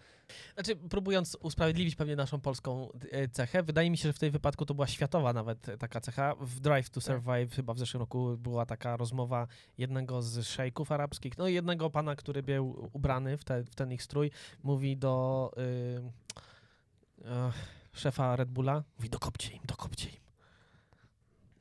Znaczy, 0.53 0.75
próbując 0.75 1.38
usprawiedliwić 1.41 1.95
pewnie 1.95 2.15
naszą 2.15 2.41
polską 2.41 2.89
e, 3.12 3.27
cechę, 3.27 3.63
wydaje 3.63 3.91
mi 3.91 3.97
się, 3.97 4.10
że 4.10 4.13
w 4.13 4.19
tej 4.19 4.32
wypadku 4.32 4.65
to 4.65 4.73
była 4.73 4.88
światowa 4.88 5.34
nawet 5.34 5.69
e, 5.69 5.77
taka 5.77 6.01
cecha. 6.01 6.36
W 6.41 6.60
Drive 6.60 6.89
to 6.89 7.01
Survive 7.01 7.55
chyba 7.55 7.73
w 7.73 7.79
zeszłym 7.79 8.01
roku 8.01 8.38
była 8.38 8.65
taka 8.65 8.97
rozmowa 8.97 9.47
jednego 9.77 10.21
z 10.21 10.47
szejków 10.47 10.91
arabskich, 10.91 11.38
no 11.38 11.47
i 11.47 11.53
jednego 11.53 11.89
pana, 11.89 12.15
który 12.15 12.43
był 12.43 12.89
ubrany 12.93 13.38
w, 13.38 13.43
te, 13.43 13.63
w 13.63 13.75
ten 13.75 13.91
ich 13.91 14.03
strój, 14.03 14.32
mówi 14.63 14.97
do 14.97 15.51
y, 15.58 17.25
e, 17.25 17.51
szefa 17.93 18.36
Red 18.36 18.49
Bulla, 18.49 18.84
mówi 18.97 19.10
dokopcie 19.10 19.53
im, 19.53 19.62
dokopcie 19.67 20.10
im. 20.10 20.18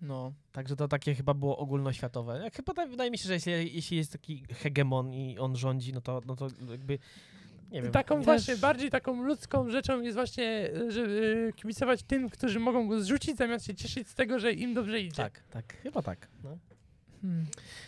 No. 0.01 0.33
Także 0.53 0.77
to 0.77 0.89
takie 0.89 1.15
chyba 1.15 1.35
było 1.35 1.59
ogólnoświatowe. 1.59 2.41
Jak 2.45 2.55
chyba 2.55 2.75
tak, 2.75 2.91
wydaje 2.91 3.11
mi 3.11 3.19
się, 3.19 3.29
że 3.29 3.35
jeśli, 3.35 3.75
jeśli 3.75 3.97
jest 3.97 4.13
taki 4.13 4.45
hegemon 4.55 5.13
i 5.15 5.39
on 5.39 5.57
rządzi, 5.57 5.93
no 5.93 6.01
to, 6.01 6.21
no 6.27 6.37
to 6.37 6.49
jakby 6.71 6.99
nie 7.71 7.83
wiem. 7.83 7.93
taką 7.93 8.17
Też- 8.17 8.25
właśnie, 8.25 8.57
bardziej 8.57 8.91
taką 8.91 9.23
ludzką 9.23 9.71
rzeczą 9.71 10.01
jest 10.01 10.15
właśnie, 10.15 10.71
y, 10.77 10.93
że 10.93 11.01
y, 11.01 11.53
kibicować 11.57 12.03
tym, 12.03 12.31
którzy 12.31 12.61
mogą 12.61 12.89
go 12.89 13.01
zrzucić, 13.01 13.37
zamiast 13.37 13.67
się 13.67 13.75
cieszyć 13.75 14.09
z 14.09 14.15
tego, 14.15 14.39
że 14.39 14.53
im 14.53 14.75
dobrze 14.75 15.01
idzie. 15.01 15.23
Tak, 15.23 15.43
tak, 15.51 15.77
chyba 15.83 16.03
tak. 16.03 16.29
No. 16.45 16.59
Hmm. 17.23 17.47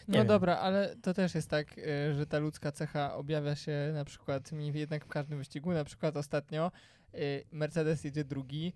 No 0.08 0.24
dobra, 0.24 0.56
ale 0.56 0.96
to 1.02 1.14
też 1.14 1.34
jest 1.34 1.50
tak, 1.50 1.78
y, 1.78 2.14
że 2.14 2.26
ta 2.26 2.38
ludzka 2.38 2.72
cecha 2.72 3.14
objawia 3.14 3.56
się 3.56 3.90
na 3.94 4.04
przykład 4.04 4.52
mi 4.52 4.72
jednak 4.72 5.04
w 5.04 5.08
każdym 5.08 5.38
wyścigu. 5.38 5.72
Na 5.72 5.84
przykład 5.84 6.16
ostatnio 6.16 6.72
y, 7.14 7.44
Mercedes 7.52 8.04
jedzie 8.04 8.24
drugi, 8.24 8.72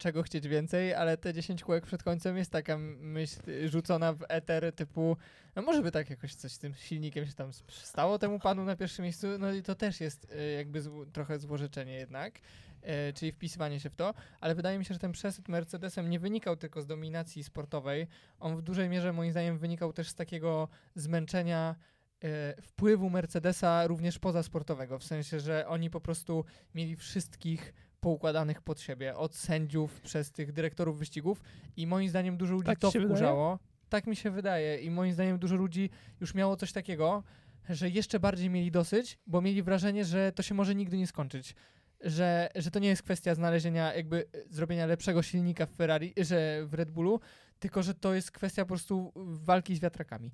czego 0.00 0.22
chcieć 0.22 0.48
więcej, 0.48 0.94
ale 0.94 1.16
te 1.16 1.32
10 1.32 1.64
kółek 1.64 1.86
przed 1.86 2.02
końcem 2.02 2.36
jest 2.36 2.50
taka 2.50 2.78
myśl 3.00 3.40
rzucona 3.68 4.12
w 4.12 4.24
eter 4.28 4.72
typu, 4.72 5.16
no 5.56 5.62
może 5.62 5.82
by 5.82 5.90
tak 5.92 6.10
jakoś 6.10 6.34
coś 6.34 6.52
z 6.52 6.58
tym 6.58 6.74
silnikiem 6.74 7.26
się 7.26 7.32
tam 7.32 7.52
stało 7.68 8.18
temu 8.18 8.38
panu 8.38 8.64
na 8.64 8.76
pierwszym 8.76 9.02
miejscu, 9.02 9.26
no 9.38 9.52
i 9.52 9.62
to 9.62 9.74
też 9.74 10.00
jest 10.00 10.32
y, 10.32 10.52
jakby 10.56 10.82
zł- 10.82 11.06
trochę 11.12 11.38
złożeczenie 11.38 11.92
jednak, 11.92 12.38
y, 12.38 13.12
czyli 13.14 13.32
wpisywanie 13.32 13.80
się 13.80 13.90
w 13.90 13.96
to, 13.96 14.14
ale 14.40 14.54
wydaje 14.54 14.78
mi 14.78 14.84
się, 14.84 14.94
że 14.94 15.00
ten 15.00 15.12
przesyt 15.12 15.48
Mercedesem 15.48 16.10
nie 16.10 16.20
wynikał 16.20 16.56
tylko 16.56 16.82
z 16.82 16.86
dominacji 16.86 17.44
sportowej, 17.44 18.06
on 18.38 18.56
w 18.56 18.62
dużej 18.62 18.88
mierze 18.88 19.12
moim 19.12 19.30
zdaniem 19.30 19.58
wynikał 19.58 19.92
też 19.92 20.08
z 20.08 20.14
takiego 20.14 20.68
zmęczenia 20.94 21.76
e, 22.24 22.62
wpływu 22.62 23.10
Mercedesa 23.10 23.86
również 23.86 24.18
pozasportowego, 24.18 24.98
w 24.98 25.04
sensie, 25.04 25.40
że 25.40 25.68
oni 25.68 25.90
po 25.90 26.00
prostu 26.00 26.44
mieli 26.74 26.96
wszystkich 26.96 27.72
poukładanych 28.00 28.62
pod 28.62 28.80
siebie, 28.80 29.16
od 29.16 29.34
sędziów 29.36 30.00
przez 30.00 30.32
tych 30.32 30.52
dyrektorów 30.52 30.98
wyścigów 30.98 31.42
i 31.76 31.86
moim 31.86 32.08
zdaniem 32.08 32.36
dużo 32.36 32.54
ludzi 32.54 32.66
Tak 32.66 32.78
to 32.78 32.90
się 32.90 32.98
wydaje? 32.98 33.16
wkurzało. 33.16 33.58
Tak 33.88 34.06
mi 34.06 34.16
się 34.16 34.30
wydaje 34.30 34.78
i 34.78 34.90
moim 34.90 35.12
zdaniem 35.12 35.38
dużo 35.38 35.56
ludzi 35.56 35.90
już 36.20 36.34
miało 36.34 36.56
coś 36.56 36.72
takiego, 36.72 37.22
że 37.68 37.88
jeszcze 37.88 38.20
bardziej 38.20 38.50
mieli 38.50 38.70
dosyć, 38.70 39.18
bo 39.26 39.40
mieli 39.40 39.62
wrażenie, 39.62 40.04
że 40.04 40.32
to 40.32 40.42
się 40.42 40.54
może 40.54 40.74
nigdy 40.74 40.96
nie 40.96 41.06
skończyć. 41.06 41.54
Że, 42.00 42.48
że 42.54 42.70
to 42.70 42.78
nie 42.78 42.88
jest 42.88 43.02
kwestia 43.02 43.34
znalezienia, 43.34 43.94
jakby 43.94 44.18
e, 44.34 44.38
zrobienia 44.50 44.86
lepszego 44.86 45.22
silnika 45.22 45.66
w 45.66 45.70
Ferrari, 45.70 46.14
że 46.16 46.66
w 46.66 46.74
Red 46.74 46.90
Bullu, 46.90 47.20
tylko 47.58 47.82
że 47.82 47.94
to 47.94 48.14
jest 48.14 48.30
kwestia 48.30 48.62
po 48.64 48.68
prostu 48.68 49.12
walki 49.16 49.76
z 49.76 49.80
wiatrakami. 49.80 50.32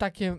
Takie, 0.00 0.36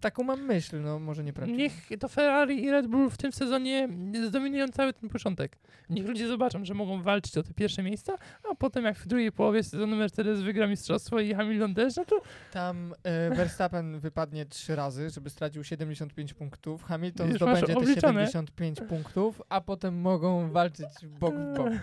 taką 0.00 0.22
mam 0.22 0.42
myśl, 0.42 0.80
no 0.80 0.98
może 0.98 1.24
nieprawdziwą. 1.24 1.58
Niech 1.58 1.88
to 2.00 2.08
Ferrari 2.08 2.64
i 2.64 2.70
Red 2.70 2.86
Bull 2.86 3.10
w 3.10 3.16
tym 3.16 3.32
sezonie 3.32 3.88
zdominują 4.28 4.68
cały 4.68 4.92
ten 4.92 5.08
początek. 5.08 5.58
Niech 5.88 6.06
ludzie 6.06 6.28
zobaczą, 6.28 6.64
że 6.64 6.74
mogą 6.74 7.02
walczyć 7.02 7.38
o 7.38 7.42
te 7.42 7.54
pierwsze 7.54 7.82
miejsca, 7.82 8.16
a 8.50 8.54
potem 8.54 8.84
jak 8.84 8.98
w 8.98 9.06
drugiej 9.06 9.32
połowie 9.32 9.62
sezonu 9.62 9.96
Mercedes 9.96 10.40
wygra 10.40 10.66
mistrzostwo 10.66 11.20
i 11.20 11.34
Hamilton 11.34 11.74
też, 11.74 11.96
no 11.96 12.04
to 12.04 12.22
Tam 12.52 12.94
e, 13.02 13.30
Verstappen 13.34 14.00
wypadnie 14.00 14.46
trzy 14.46 14.76
razy, 14.76 15.10
żeby 15.10 15.30
stracił 15.30 15.64
75 15.64 16.34
punktów. 16.34 16.84
Hamilton 16.84 17.28
Już 17.28 17.36
zdobędzie 17.36 17.66
te 17.66 17.76
obliczone. 17.76 18.26
75 18.26 18.80
punktów, 18.88 19.42
a 19.48 19.60
potem 19.60 20.00
mogą 20.00 20.50
walczyć 20.50 20.88
bok 21.20 21.34
w 21.34 21.56
bok. 21.56 21.68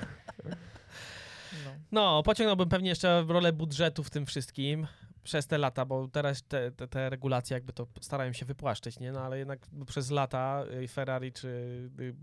No. 1.66 1.72
No, 1.92 2.24
pociągnąłbym 2.24 2.70
pewnie 2.70 2.90
jeszcze 2.90 3.26
rolę 3.28 3.54
budżetu 3.54 4.04
w 4.04 4.10
tym 4.10 4.26
wszystkim 4.26 4.88
przez 5.28 5.48
te 5.48 5.58
lata, 5.58 5.86
bo 5.86 6.08
teraz 6.08 6.44
te, 6.44 6.72
te, 6.72 6.88
te 6.88 7.10
regulacje 7.10 7.54
jakby 7.54 7.74
to 7.74 7.88
starają 8.02 8.34
się 8.34 8.46
wypłaszczyć, 8.46 9.00
nie? 9.00 9.12
No 9.12 9.22
ale 9.22 9.40
jednak 9.40 9.60
przez 9.86 10.12
lata 10.12 10.64
y, 10.84 10.88
Ferrari 10.88 11.32
czy 11.32 11.48
y, 12.00 12.04
y, 12.04 12.14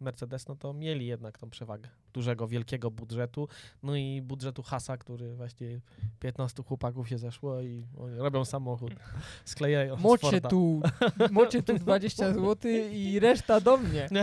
Mercedes, 0.00 0.48
no 0.48 0.56
to 0.56 0.72
mieli 0.72 1.06
jednak 1.06 1.38
tą 1.38 1.50
przewagę 1.50 1.88
dużego, 2.12 2.48
wielkiego 2.48 2.90
budżetu, 2.90 3.48
no 3.82 3.96
i 3.96 4.22
budżetu 4.22 4.62
Hasa, 4.62 4.96
który 4.96 5.34
właśnie 5.34 5.80
15 6.20 6.62
chłopaków 6.62 7.08
się 7.08 7.18
zeszło 7.18 7.60
i 7.60 7.86
robią 8.16 8.44
samochód, 8.44 8.92
sklejają 9.44 9.96
Mocie 9.96 10.40
tu, 10.40 10.82
mocie 11.30 11.62
tu 11.62 11.78
20 11.78 12.32
zł 12.34 12.72
i 12.92 13.20
reszta 13.20 13.60
do 13.60 13.76
mnie. 13.76 14.08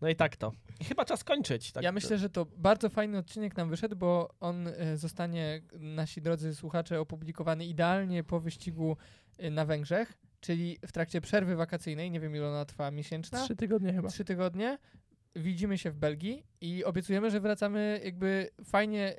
No 0.00 0.08
i 0.08 0.16
tak 0.16 0.36
to. 0.36 0.52
I 0.80 0.84
chyba 0.84 1.04
czas 1.04 1.24
kończyć. 1.24 1.72
Tak 1.72 1.82
Ja 1.82 1.92
myślę, 1.92 2.18
że 2.18 2.30
to 2.30 2.46
bardzo 2.56 2.88
fajny 2.88 3.18
odcinek 3.18 3.56
nam 3.56 3.70
wyszedł, 3.70 3.96
bo 3.96 4.34
on 4.40 4.68
e, 4.68 4.96
zostanie, 4.96 5.62
nasi 5.72 6.22
drodzy 6.22 6.54
słuchacze, 6.54 7.00
opublikowany 7.00 7.66
idealnie 7.66 8.24
po 8.24 8.40
wyścigu 8.40 8.96
e, 9.38 9.50
na 9.50 9.64
Węgrzech, 9.64 10.18
czyli 10.40 10.78
w 10.86 10.92
trakcie 10.92 11.20
przerwy 11.20 11.56
wakacyjnej, 11.56 12.10
nie 12.10 12.20
wiem 12.20 12.36
ile 12.36 12.48
ona 12.48 12.64
trwa, 12.64 12.90
miesięczna? 12.90 13.44
trzy 13.44 13.56
tygodnie 13.56 13.92
chyba. 13.92 14.08
trzy 14.08 14.24
tygodnie. 14.24 14.78
Widzimy 15.36 15.78
się 15.78 15.90
w 15.90 15.96
Belgii 15.96 16.46
i 16.60 16.84
obiecujemy, 16.84 17.30
że 17.30 17.40
wracamy 17.40 18.00
jakby 18.04 18.50
fajnie. 18.64 19.14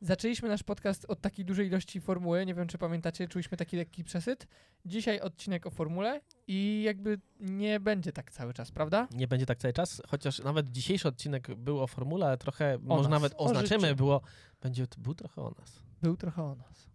Zaczęliśmy 0.00 0.48
nasz 0.48 0.62
podcast 0.62 1.04
od 1.08 1.20
takiej 1.20 1.44
dużej 1.44 1.66
ilości 1.66 2.00
formuły. 2.00 2.46
Nie 2.46 2.54
wiem, 2.54 2.68
czy 2.68 2.78
pamiętacie, 2.78 3.28
czuliśmy 3.28 3.56
taki 3.56 3.76
lekki 3.76 4.04
przesyt. 4.04 4.46
Dzisiaj 4.84 5.20
odcinek 5.20 5.66
o 5.66 5.70
formule 5.70 6.20
i 6.46 6.82
jakby 6.86 7.20
nie 7.40 7.80
będzie 7.80 8.12
tak 8.12 8.30
cały 8.30 8.54
czas, 8.54 8.70
prawda? 8.70 9.08
Nie 9.14 9.28
będzie 9.28 9.46
tak 9.46 9.58
cały 9.58 9.72
czas, 9.74 10.02
chociaż 10.08 10.38
nawet 10.38 10.68
dzisiejszy 10.70 11.08
odcinek 11.08 11.54
był 11.54 11.80
o 11.80 11.86
formule, 11.86 12.26
ale 12.26 12.38
trochę, 12.38 12.78
może 12.82 13.02
nas, 13.02 13.10
nawet 13.10 13.34
o 13.34 13.36
oznaczymy, 13.36 13.80
życiu. 13.80 13.96
było, 13.96 14.20
będzie, 14.62 14.86
był 14.98 15.14
trochę 15.14 15.42
o 15.42 15.50
nas. 15.58 15.82
Był 16.02 16.16
trochę 16.16 16.42
o 16.42 16.54
nas. 16.54 16.86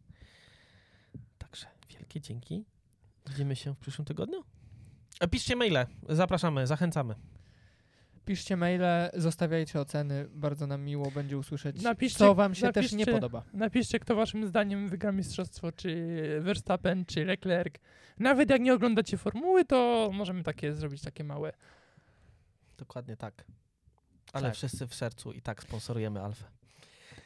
Także 1.38 1.68
wielkie 1.90 2.22
dzięki. 2.22 2.66
Widzimy 3.28 3.56
się 3.56 3.74
w 3.74 3.78
przyszłym 3.78 4.06
tygodniu. 4.06 4.44
E, 5.20 5.28
Piszcie 5.28 5.56
maile, 5.56 5.86
zapraszamy, 6.10 6.68
zachęcamy. 6.68 7.16
Piszcie 8.26 8.58
maile, 8.58 9.10
zostawiajcie 9.14 9.80
oceny. 9.80 10.26
Bardzo 10.30 10.68
nam 10.68 10.82
miło 10.82 11.12
będzie 11.12 11.38
usłyszeć, 11.38 11.82
Napiszcie- 11.82 12.18
co 12.20 12.36
wam 12.36 12.56
się 12.56 12.72
też 12.72 12.92
nie 12.92 12.98
napiszcie- 12.98 13.12
podoba. 13.14 13.44
Napiszcie, 13.54 14.00
kto 14.00 14.16
waszym 14.16 14.48
zdaniem 14.48 14.88
wygra 14.90 15.12
mistrzostwo, 15.12 15.72
czy 15.72 16.18
Verstappen, 16.42 17.06
czy 17.06 17.26
Leclerc. 17.26 17.76
Nawet 18.20 18.50
jak 18.50 18.62
nie 18.62 18.74
oglądacie 18.74 19.18
formuły, 19.18 19.66
to 19.66 20.10
możemy 20.14 20.44
takie 20.44 20.74
zrobić 20.74 21.02
takie 21.02 21.24
małe. 21.24 21.54
Dokładnie 22.78 23.18
tak. 23.18 23.44
Ale 24.34 24.44
Tak. 24.48 24.56
wszyscy 24.56 24.88
w 24.88 24.96
sercu 24.96 25.32
i 25.32 25.42
tak 25.42 25.64
sponsorujemy 25.64 26.22
Alfę. 26.22 26.46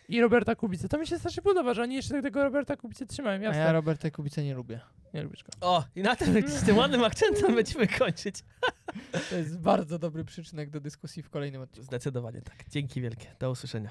I 0.07 0.21
Roberta 0.21 0.55
Kubicy. 0.55 0.89
To 0.89 0.97
mi 0.97 1.07
się 1.07 1.19
strasznie 1.19 1.43
podoba, 1.43 1.73
że 1.73 1.81
oni 1.81 1.95
jeszcze 1.95 2.21
tego 2.21 2.43
Roberta 2.43 2.75
Kubicy 2.77 3.05
trzymają. 3.05 3.39
A 3.39 3.43
Jasne. 3.43 3.61
ja 3.61 3.71
Roberta 3.71 4.11
Kubica 4.11 4.41
nie 4.41 4.55
lubię. 4.55 4.79
Nie 5.13 5.23
lubisz 5.23 5.43
go. 5.43 5.51
O, 5.61 5.83
i 5.95 6.01
na 6.01 6.15
tym, 6.15 6.49
z 6.49 6.63
tym 6.63 6.77
ładnym 6.77 7.03
akcentem 7.03 7.55
będziemy 7.55 7.87
kończyć. 7.87 8.35
To 9.29 9.35
jest 9.35 9.59
bardzo 9.59 9.99
dobry 9.99 10.25
przyczynek 10.25 10.69
do 10.69 10.79
dyskusji 10.79 11.23
w 11.23 11.29
kolejnym 11.29 11.61
odcinku. 11.61 11.85
Zdecydowanie 11.87 12.41
tak. 12.41 12.69
Dzięki 12.69 13.01
wielkie. 13.01 13.27
Do 13.39 13.51
usłyszenia. 13.51 13.89